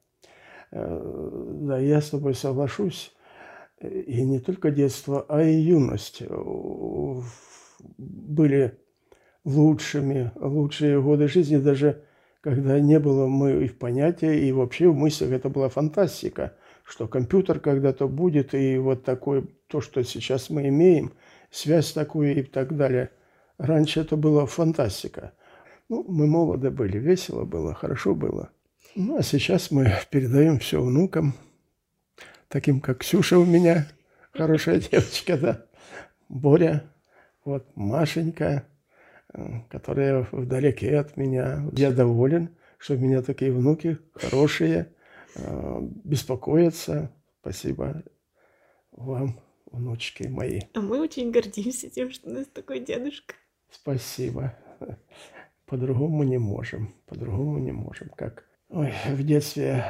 [0.72, 3.14] Э, да, я с тобой соглашусь
[3.82, 6.22] и не только детство, а и юность
[7.98, 8.78] были
[9.44, 12.04] лучшими, лучшие годы жизни, даже
[12.40, 17.06] когда не было мы и в понятии, и вообще в мыслях это была фантастика, что
[17.06, 21.12] компьютер когда-то будет, и вот такое, то, что сейчас мы имеем,
[21.50, 23.10] связь такую и так далее.
[23.58, 25.32] Раньше это была фантастика.
[25.88, 28.50] Ну, мы молоды были, весело было, хорошо было.
[28.96, 31.34] Ну, а сейчас мы передаем все внукам–
[32.52, 33.88] таким как Ксюша у меня,
[34.32, 35.66] хорошая девочка, да,
[36.28, 36.84] Боря,
[37.44, 38.68] вот Машенька,
[39.70, 41.64] которая вдалеке от меня.
[41.72, 44.92] Я доволен, что у меня такие внуки хорошие,
[45.34, 47.10] э, беспокоятся.
[47.40, 48.02] Спасибо
[48.92, 50.60] вам, внучки мои.
[50.74, 53.34] А мы очень гордимся тем, что у нас такой дедушка.
[53.70, 54.54] Спасибо.
[55.64, 56.94] По-другому не можем.
[57.06, 58.10] По-другому не можем.
[58.10, 59.82] Как Ой, в детстве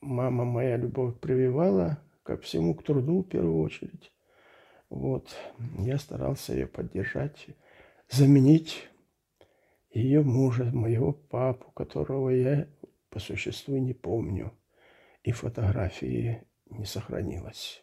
[0.00, 4.12] мама моя любовь прививала ко всему, к труду в первую очередь.
[4.90, 5.34] Вот.
[5.78, 7.46] Я старался ее поддержать,
[8.10, 8.88] заменить
[9.90, 12.68] ее мужа, моего папу, которого я
[13.10, 14.52] по существу не помню.
[15.24, 17.82] И фотографии не сохранилось.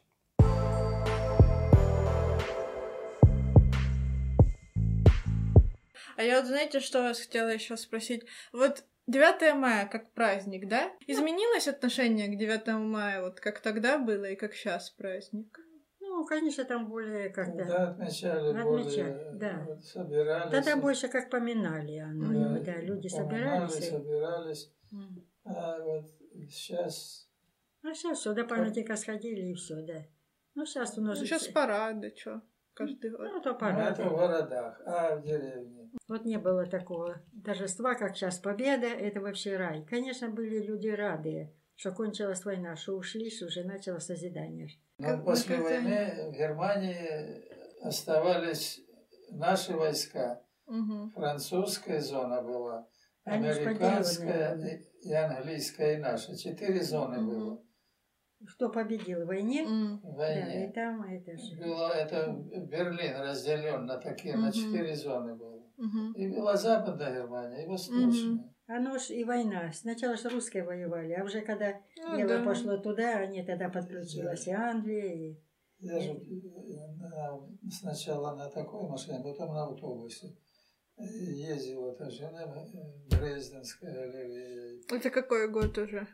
[6.18, 8.24] А я вот знаете, что вас хотела еще спросить?
[8.54, 10.92] Вот 9 мая как праздник, да?
[11.08, 15.60] Изменилось отношение к 9 мая, вот как тогда было и как сейчас праздник?
[16.00, 17.66] Ну, конечно, там более когда...
[17.66, 19.66] Да, отмечали, Отмечали, более, да.
[19.68, 20.52] вот, собирались.
[20.52, 23.90] Тогда больше как поминали оно, Да, да, люди поминали, собирались.
[23.90, 24.74] собирались.
[25.44, 26.06] А вот
[26.50, 27.30] сейчас
[27.84, 30.06] А сейчас все, до памятника сходили и все, да.
[30.56, 31.20] Ну, сейчас у нас...
[31.20, 32.42] Ну, сейчас парады, что?
[32.74, 33.30] Каждый год.
[33.32, 34.02] Ну, то ну, парады.
[34.02, 35.75] это в городах, а в деревне.
[36.08, 39.84] Вот не было такого торжества, как сейчас победа, это вообще рай.
[39.86, 44.70] Конечно, были люди рады, что кончилась война, что ушли, что уже началось созидание.
[45.00, 47.44] Но Как- после войны в Германии
[47.86, 48.80] оставались
[49.32, 50.42] наши войска.
[50.68, 51.12] Угу.
[51.16, 52.88] Французская зона была,
[53.24, 54.58] Они американская
[55.04, 56.36] и, английская и наша.
[56.38, 57.30] Четыре зоны Мгм.
[57.30, 57.62] было
[58.56, 60.72] Кто победил в войне, в да, и войне.
[60.74, 61.56] там это же.
[61.58, 62.32] Было это
[62.68, 64.52] Берлин разделен на такие, на Мгм.
[64.54, 65.65] четыре зоны было.
[65.78, 66.14] Угу.
[66.16, 68.52] И была Западная Германия, и Восточная.
[68.68, 69.72] Оно ж и война.
[69.74, 72.44] Сначала же русские воевали, а уже когда Ну, дело да.
[72.44, 75.40] пошло туда, они тогда подключилась и Англия, и...
[75.80, 80.36] Я же э, на- сначала на такой машине, потом на автобусе.
[80.98, 84.82] Э, Ездил это жена э, Дрезденская галерея.
[84.90, 86.08] Это какой год уже?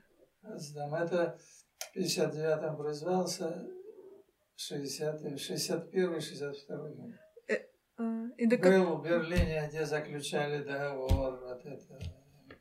[0.56, 0.96] Сдам.
[0.96, 1.38] Это
[1.94, 3.66] в 59-м произвался,
[4.56, 7.12] 60 61-62 год.
[8.02, 8.72] А, и до как...
[8.74, 12.00] Был в Берлине, где заключали договор, вот это,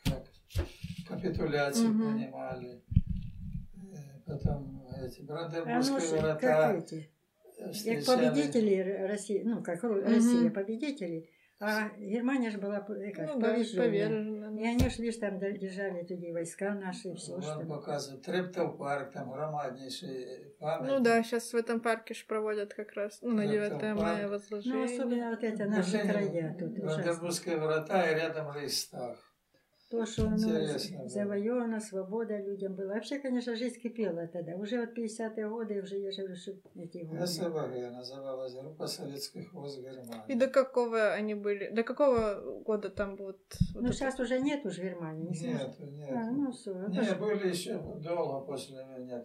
[0.05, 0.25] как
[1.09, 2.01] капитуляцию Мгм.
[2.19, 2.83] принимали.
[3.93, 7.11] Э, Потом эти А Бранденбургские ж- ворота как эти,
[8.07, 10.05] победители России, ну, как Мгм.
[10.05, 14.61] Россия победители, а Германия же была э, как, Ну да, повержена.
[14.61, 17.61] И они ж, видишь, там дер- держали туди войска наши, все, Вон что...
[17.67, 18.25] показывают.
[18.25, 20.91] Трептов парк, там громаднейший памятник.
[20.91, 23.97] Ну да, сейчас в этом парке ж проводят как раз, ну, на Да, 9 там
[23.97, 24.79] мая возложение.
[24.79, 27.03] Ну, особенно вот эти наши Берлине края тут ужасно.
[27.03, 29.19] Бранденбургские ворота и рядом Рейхстаг.
[29.91, 31.09] То, что ну, Интересно было.
[31.09, 32.95] завоевана, свобода людям была.
[32.95, 34.55] Вообще, конечно, жизнь кипела тогда.
[34.55, 37.27] Уже вот 50-е годы, уже я же что эти годы.
[37.27, 40.23] СВГ называлась группа советских войск Германии.
[40.29, 41.71] И до какого они были?
[41.71, 43.41] До какого года там вот...
[43.75, 45.31] вот Ну, это- сейчас уже нет уж Германии.
[45.31, 45.81] Не сможет.
[45.81, 46.11] Нет, нет.
[46.13, 46.73] А, ну, все.
[46.87, 49.21] Не, были еще долго после меня.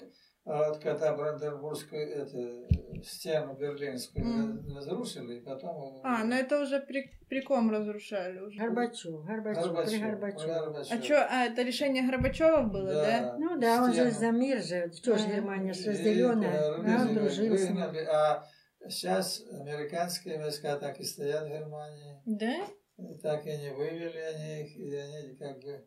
[0.46, 2.68] А вот когда Бранденбургскую это,
[3.04, 4.76] стену берлинскую Мгм.
[4.76, 6.02] разрушили, потом...
[6.04, 8.60] А, ну это уже при, при ком разрушали уже?
[8.60, 10.54] Горбачев, Горбачев, при Горбачев, Горбачеве.
[10.54, 10.92] Горбачев.
[11.00, 13.36] А что, а, это решение Горбачева было, да?
[13.40, 14.92] Ну да, он же за мир же.
[14.94, 15.34] Что ж Ага.
[15.36, 16.60] Германия ж И, разделенная.
[16.62, 17.76] А он выгнали, дружил с ним.
[17.76, 18.06] выгнали.
[18.06, 18.48] А
[18.88, 22.22] сейчас американские войска так и стоят в Германии.
[22.26, 22.56] Да?
[22.98, 25.86] И так и не вывели они их, и они как бы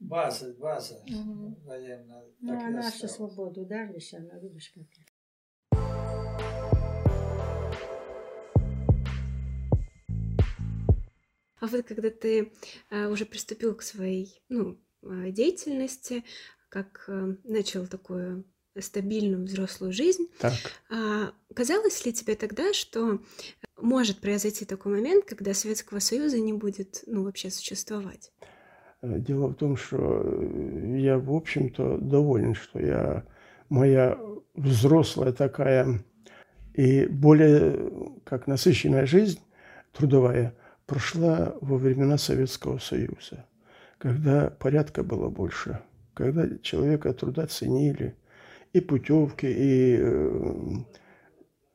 [0.00, 1.54] база, база Мгм.
[1.64, 2.24] военная.
[2.40, 3.14] Ну, а осталась.
[3.14, 4.86] свободу дали сейчас, ну, видишь, как.
[11.60, 12.52] А вот когда ты
[12.88, 16.24] э, уже приступил к своей ну, э, деятельности,
[16.70, 18.44] как э, начал такую
[18.78, 20.54] стабильную взрослую жизнь, Так.
[20.88, 23.20] а казалось ли тебе тогда, что
[23.76, 28.32] может произойти такой момент, когда Советского Союза не будет ну, вообще существовать?
[29.02, 33.24] Э, Дело в том, что э, я, в общем-то, доволен, что я
[33.68, 34.18] моя
[34.54, 36.00] взрослая такая
[36.74, 37.90] и более
[38.24, 39.40] как насыщенная жизнь
[39.92, 40.54] трудовая
[40.86, 43.46] прошла во времена Советского Союза,
[43.98, 45.80] когда порядка было больше,
[46.14, 48.16] когда человека труда ценили,
[48.72, 50.54] и путевки, и э,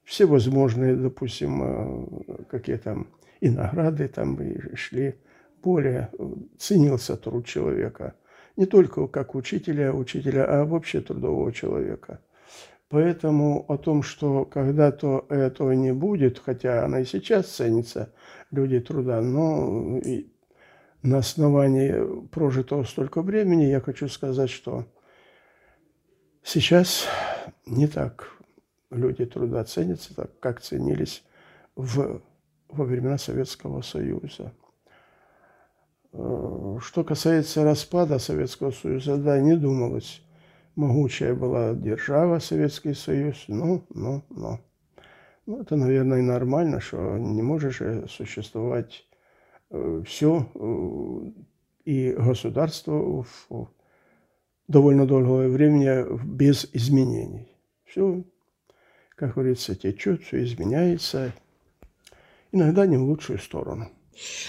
[0.03, 3.07] всевозможные, допустим, э, какие там
[3.41, 5.15] и награды там и шли
[5.63, 8.15] более э, ценился труд человека.
[8.57, 12.21] Не только как учителя, учителя, а вообще трудового человека.
[12.89, 18.13] Поэтому о том, что когда-то этого не будет, хотя она и сейчас ценится,
[18.51, 20.31] люди труда, но и
[21.01, 24.85] на основании прожитого столько времени я хочу сказать, что
[26.43, 27.05] сейчас
[27.65, 28.31] не так
[28.91, 31.23] люди труда ценятся, так как ценились
[31.75, 32.21] в,
[32.69, 34.53] во времена Советского Союза.
[36.17, 40.21] Э, Что касается распада Советского Союза, да, не думалось.
[40.75, 44.59] Могучая была держава Советский Союз, ну, ну, ну.
[45.45, 49.07] Ну, это, наверное, и нормально, что не может же существовать
[50.05, 50.47] все
[51.85, 53.69] и государство в
[54.67, 57.47] довольно долгое время без изменений.
[57.85, 58.23] Все,
[59.15, 61.31] как говорится, течет, все изменяется,
[62.51, 63.89] иногда не в лучшую сторону.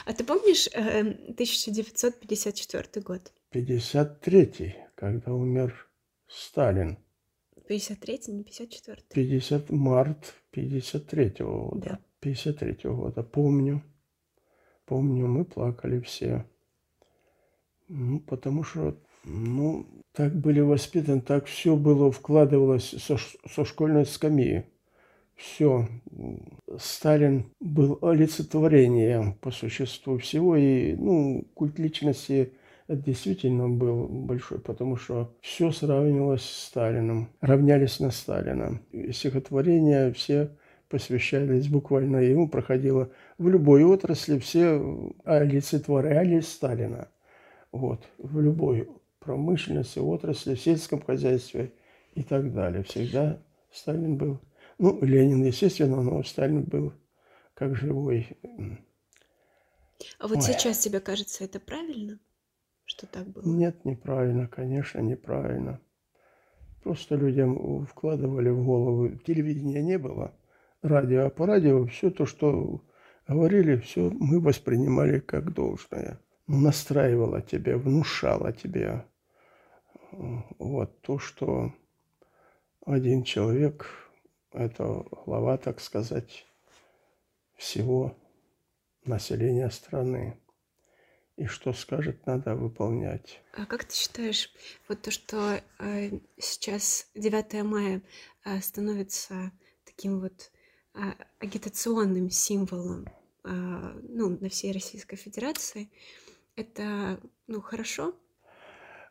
[0.04, 3.32] А ты помнишь э, 1954 год?
[3.52, 5.88] 53-й, когда умер
[6.28, 6.98] Сталин.
[7.68, 9.14] 53-й, не 54-й.
[9.14, 11.98] 50 март 53-го года.
[12.22, 12.30] Да.
[12.30, 13.22] 53-го года.
[13.22, 13.82] Помню.
[14.84, 16.46] Помню, мы плакали все.
[17.88, 24.64] Ну, потому что, ну, так были воспитаны, так все было, вкладывалось со, со школьной скамьи.
[25.36, 25.86] Все.
[26.78, 30.56] Сталин был олицетворением по существу всего.
[30.56, 32.52] И, ну, культ личности
[32.88, 38.80] это действительно был большой, потому что все сравнивалось с Сталином, равнялись на Сталина.
[38.92, 40.50] И Стихотворения все
[40.88, 47.08] посвящались буквально ему, проходило в любой отрасли, все олицетворяли Сталина.
[47.72, 51.72] Вот, в любой промышленности, отрасли, в сельском хозяйстве
[52.14, 52.84] и так далее.
[52.84, 53.38] Всегда
[53.72, 54.38] Сталин был,
[54.78, 56.92] ну, Ленин, естественно, но Сталин был
[57.54, 58.38] как живой.
[60.18, 60.42] А вот Ой.
[60.42, 62.18] сейчас тебе кажется это правильно,
[62.84, 63.42] что так было?
[63.44, 65.80] Нет, неправильно, конечно, неправильно.
[66.82, 69.08] Просто людям вкладывали в голову.
[69.18, 70.34] Телевидения не было,
[70.82, 72.82] радио, а по радио все то, что
[73.26, 76.20] говорили, все мы воспринимали как должное.
[76.46, 79.04] Ну, Настраивало тебя, внушало тебе
[80.12, 81.72] вот то, что
[82.84, 84.05] один человек,
[84.56, 86.46] это глава, так сказать,
[87.56, 88.16] всего
[89.04, 90.40] населения страны.
[91.36, 93.42] И что скажет, надо выполнять.
[93.52, 94.50] А как ты считаешь,
[94.88, 98.02] вот то, что э, сейчас 9 мая
[98.44, 99.52] э, становится
[99.84, 100.50] таким вот
[100.94, 101.00] э,
[101.38, 103.06] агитационным символом
[103.44, 105.88] а, ну, на всей Российской Федерации,
[106.56, 108.12] это ну, хорошо?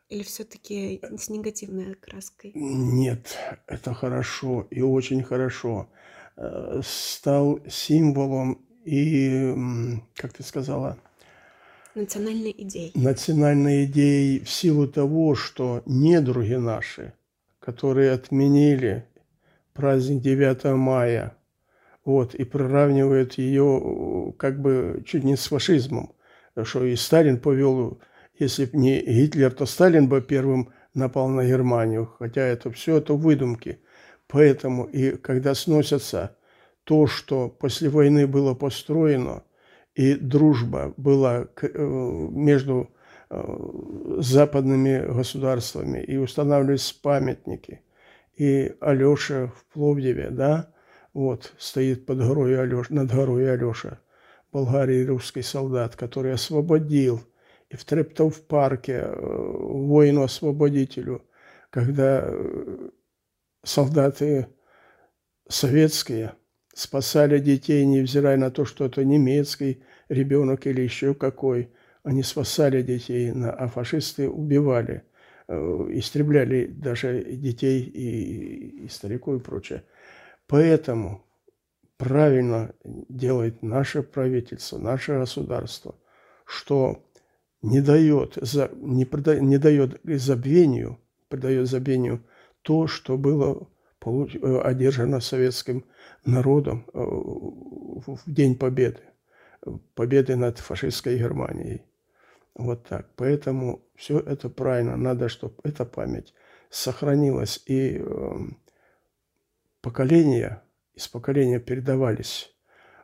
[0.10, 2.51] Или все-таки с негативной окраской?
[2.53, 3.38] Нет,
[3.68, 5.89] это хорошо и очень хорошо.
[6.38, 9.56] Э, стал символом и,
[10.16, 10.97] как ты сказала,
[11.95, 12.91] национальной идеей.
[12.93, 17.14] Национальной идеей в силу того, что недруги наши,
[17.60, 19.08] которые отменили
[19.74, 21.36] праздник 9 мая,
[22.03, 26.14] вот, и приравнивают ее как бы чуть не с фашизмом,
[26.64, 27.99] что и Сталин повел,
[28.38, 33.13] если бы не Гитлер, то Сталин бы первым напал на Германию, хотя это все это
[33.13, 33.79] выдумки.
[34.27, 36.38] Поэтому и когда сносятся
[36.83, 39.43] то, что после войны было построено,
[39.93, 42.89] и дружба была э, между
[43.29, 43.57] э,
[44.19, 47.81] западными государствами, и устанавливались памятники.
[48.36, 50.73] И Алеша в Пловдиве, да,
[51.13, 53.99] вот, стоит под горой Алеша, над горой Алеша,
[54.51, 57.21] Болгарии русский солдат, который освободил.
[57.70, 61.24] И в Трептов парке э, воину-освободителю,
[61.70, 62.28] когда
[63.63, 64.47] солдаты
[65.47, 66.34] советские–
[66.76, 71.72] спасали детей, невзирая на то, что это немецкий ребенок или еще какой.
[72.03, 75.03] Они спасали детей, а фашисты убивали,
[75.47, 75.55] э,
[75.91, 79.84] истребляли даже детей и, и стариков и прочее.
[80.47, 81.26] Поэтому
[81.97, 85.95] правильно делает наше правительство, наше государство,
[86.45, 87.05] что
[87.66, 88.38] не дает,
[88.82, 90.99] не, не дает забвению,
[91.30, 92.24] придает забвению
[92.61, 93.68] то, что было
[94.05, 95.86] э, одержано советским
[96.26, 99.01] народом э, в День Победы,
[99.93, 101.82] победы над фашистской Германией.
[102.55, 103.09] Вот так.
[103.16, 104.95] Поэтому все это правильно.
[104.95, 106.34] Надо, чтобы эта память
[106.70, 107.61] сохранилась.
[107.66, 108.38] И э,
[109.82, 110.63] поколения
[110.95, 112.55] из поколения передавались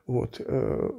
[0.07, 0.91] вот, э,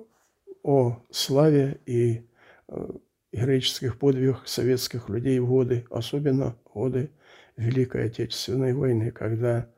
[0.63, 2.29] о славе и
[2.69, 2.89] э,
[3.33, 7.11] героических подвигах советских людей в годы, особенно годы
[7.57, 9.69] Великой Отечественной войны, когда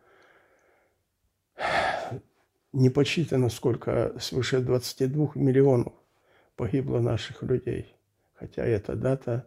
[2.72, 5.92] не подсчитано, сколько свыше 22 миллионов
[6.56, 7.94] погибло наших людей.
[8.34, 9.46] Хотя эта дата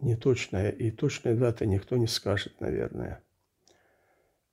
[0.00, 3.22] не точная, и точной даты никто не скажет, наверное.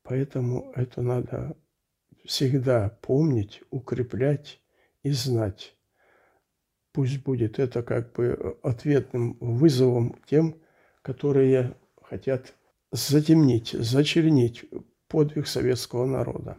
[0.03, 1.55] Поэтому это надо
[2.25, 4.59] всегда помнить, укреплять
[5.03, 5.75] и знать.
[6.93, 10.55] Пусть будет это как бы ответным вызовом тем,
[11.01, 12.53] которые хотят
[12.91, 14.65] затемнить, зачернить
[15.07, 16.57] подвиг советского народа.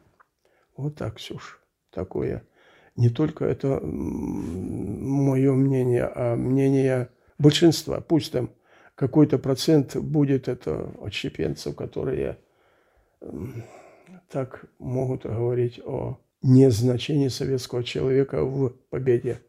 [0.76, 1.61] Вот так, Ксюш,
[1.91, 2.43] такое.
[2.97, 8.01] Не только это мое мнение, а мнение большинства.
[8.01, 8.51] Пусть там
[8.95, 12.39] какой-то процент будет это отщепенцев, которые
[14.28, 19.41] так могут говорить о незначении советского человека в победе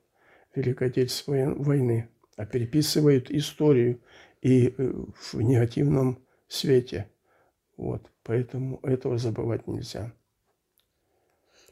[0.56, 4.01] Великой Отечественной войны, а переписывают историю
[4.41, 7.10] и э, в негативном свете.
[7.78, 10.14] Вот, поэтому этого забывать нельзя.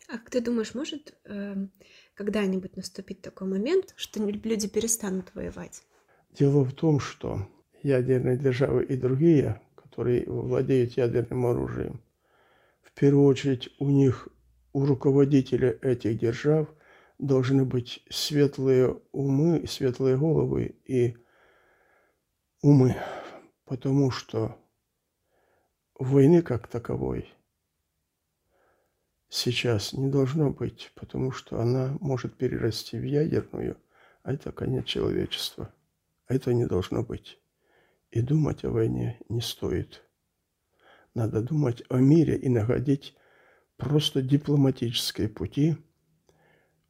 [0.08, 1.56] А как ты думаешь, может э,
[2.16, 5.84] когда-нибудь наступить такой момент, что люди перестанут воевать?
[6.38, 7.48] Дело в том, что
[7.82, 12.02] ядерные державы и другие, которые владеют ядерным оружием,
[12.82, 14.28] в первую очередь у них,
[14.74, 16.68] у руководителя этих держав
[17.22, 21.15] должны быть светлые умы, светлые головы и
[22.61, 22.97] умы,
[23.65, 24.57] потому что
[25.97, 27.34] войны как таковой–
[29.32, 33.78] сейчас не должно быть, потому что она может перерасти в ядерную,
[34.24, 35.74] а это конец человечества.
[36.28, 37.39] Это не должно быть.
[38.11, 40.03] И думать о войне не стоит.
[41.15, 43.15] Надо думать о мире и находить
[43.78, 45.78] просто дипломатические пути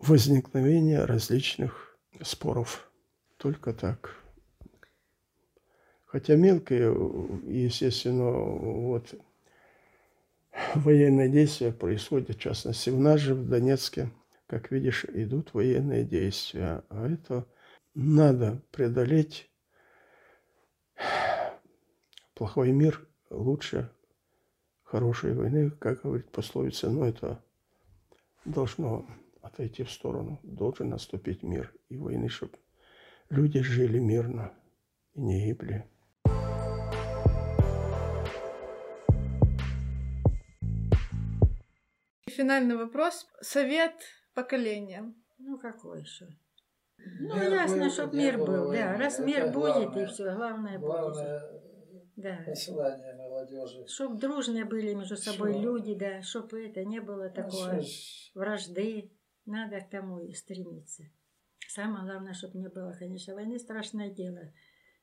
[0.01, 2.91] возникновения различных споров.
[3.37, 4.15] Только так.
[6.05, 6.91] Хотя мелкие,
[7.45, 9.13] естественно, вот
[10.75, 14.11] военные действия происходят, в частности, в нас же, в Донецке,
[14.47, 16.83] как видишь, идут военные действия.
[16.89, 17.47] А это
[17.93, 19.49] надо преодолеть.
[22.33, 23.89] Плохой мир лучше
[24.83, 27.41] хорошей войны, как говорит пословица, но это
[28.43, 29.07] должно
[29.53, 30.39] отойти в сторону.
[30.43, 32.57] Должен наступить мир и войны, чтобы
[33.29, 34.53] люди жили мирно
[35.13, 35.85] и не гибли.
[42.41, 43.27] финальный вопрос.
[43.41, 43.93] Совет
[44.33, 45.13] поколения.
[45.37, 46.27] Ну, какой еще?
[47.19, 48.97] Ну, мир ясно, чтобы мир был, да.
[48.97, 51.61] Раз мир будет, и все, главное, главное будет.
[52.15, 52.37] Да.
[52.45, 53.87] Послание молодежи.
[53.87, 55.61] Чтоб дружные были между собой все.
[55.61, 57.81] люди, да, чтобы это не было ну,
[58.35, 59.11] вражды.
[59.51, 61.03] Надо к тому и стремиться.
[61.67, 64.51] Самое главное, чтобы не было, конечно, войны страшное дело.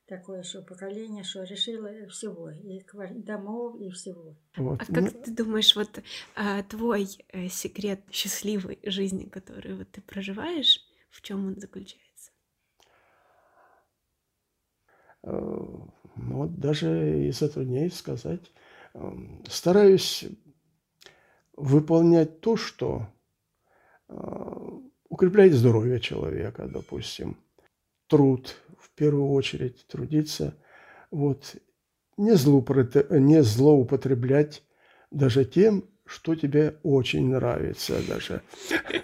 [0.05, 2.81] Такое, что поколение, что решило всего, и
[3.21, 4.35] домов, и всего.
[4.57, 4.81] Вот.
[4.81, 5.21] А как ну...
[5.23, 6.01] ты думаешь, вот
[6.35, 12.31] а, твой э, секрет счастливой жизни, которую вот ты проживаешь, в чем он заключается?
[15.23, 15.29] Э,
[16.15, 18.51] ну, вот даже и затрудняюсь сказать.
[18.93, 20.25] Эм, стараюсь
[21.55, 23.07] выполнять то, что
[24.09, 24.13] э,
[25.09, 27.37] укрепляет здоровье человека, допустим.
[28.07, 30.55] Труд, в первую очередь, трудиться.
[31.11, 31.55] Вот.
[32.17, 32.31] Не,
[33.19, 34.63] не злоупотреблять
[35.11, 38.41] даже тем, что тебе очень нравится даже.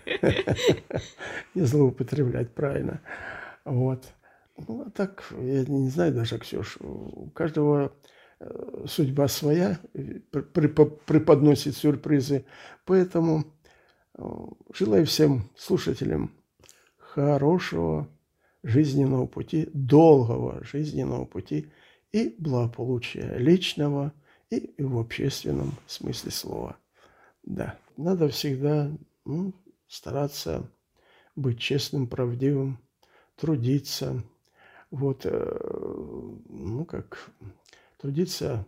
[1.53, 3.01] Не злоупотреблять, правильно.
[3.63, 4.05] Вот.
[4.57, 7.93] Ну, а так, я не знаю даже, Ксюш, у каждого
[8.39, 9.79] э, судьба своя,
[10.31, 12.45] преподносит сюрпризы.
[12.85, 13.43] Поэтому э,
[14.73, 16.31] желаю всем слушателям
[16.97, 18.09] хорошего
[18.63, 21.71] жизненного пути, долгого жизненного пути
[22.11, 24.13] и благополучия личного
[24.49, 26.77] и в общественном смысле слова.
[27.43, 28.91] Да, надо всегда
[29.23, 29.53] ну,
[29.87, 30.69] стараться
[31.35, 32.79] быть честным, правдивым,
[33.35, 34.23] трудиться.
[34.91, 35.59] Вот, э,
[36.49, 37.29] ну как,
[37.97, 38.65] трудиться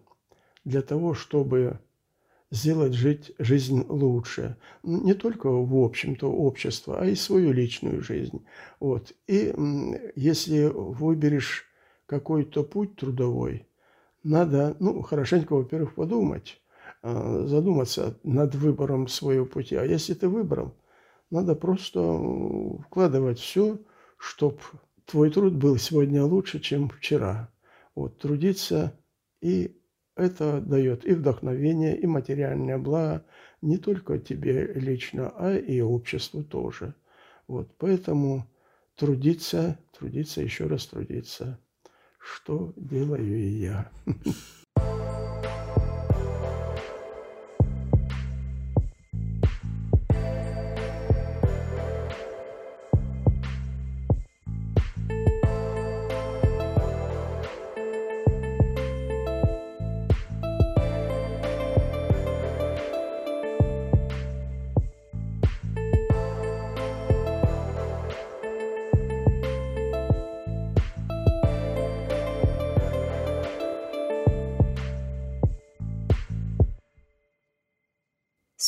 [0.65, 1.79] для того, чтобы
[2.51, 4.57] сделать жить, жизнь лучше.
[4.83, 8.45] Не только в общем-то общество, а и свою личную жизнь.
[8.79, 9.13] Вот.
[9.27, 9.53] И
[10.15, 11.65] если выберешь
[12.05, 13.67] какой-то путь трудовой,
[14.23, 16.61] надо, ну, хорошенько, во-первых, подумать,
[17.01, 19.75] а, задуматься над выбором своего пути.
[19.75, 20.73] А если ты выбрал,
[21.29, 21.99] надо просто
[22.85, 23.79] вкладывать все,
[24.17, 24.59] чтобы
[25.05, 27.51] твой труд был сегодня лучше, чем вчера.
[27.95, 28.99] Вот, трудиться,
[29.41, 29.76] и
[30.17, 33.25] это дает и вдохновение, и материальное благо
[33.61, 36.93] не только тебе лично, а и обществу тоже.
[37.47, 38.47] Вот, поэтому
[38.95, 41.59] трудиться, трудиться, еще раз трудиться,
[42.19, 43.91] что делаю и я.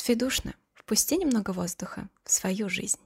[0.09, 2.97] Сведушно, впусти немного воздуха в свою жизнь.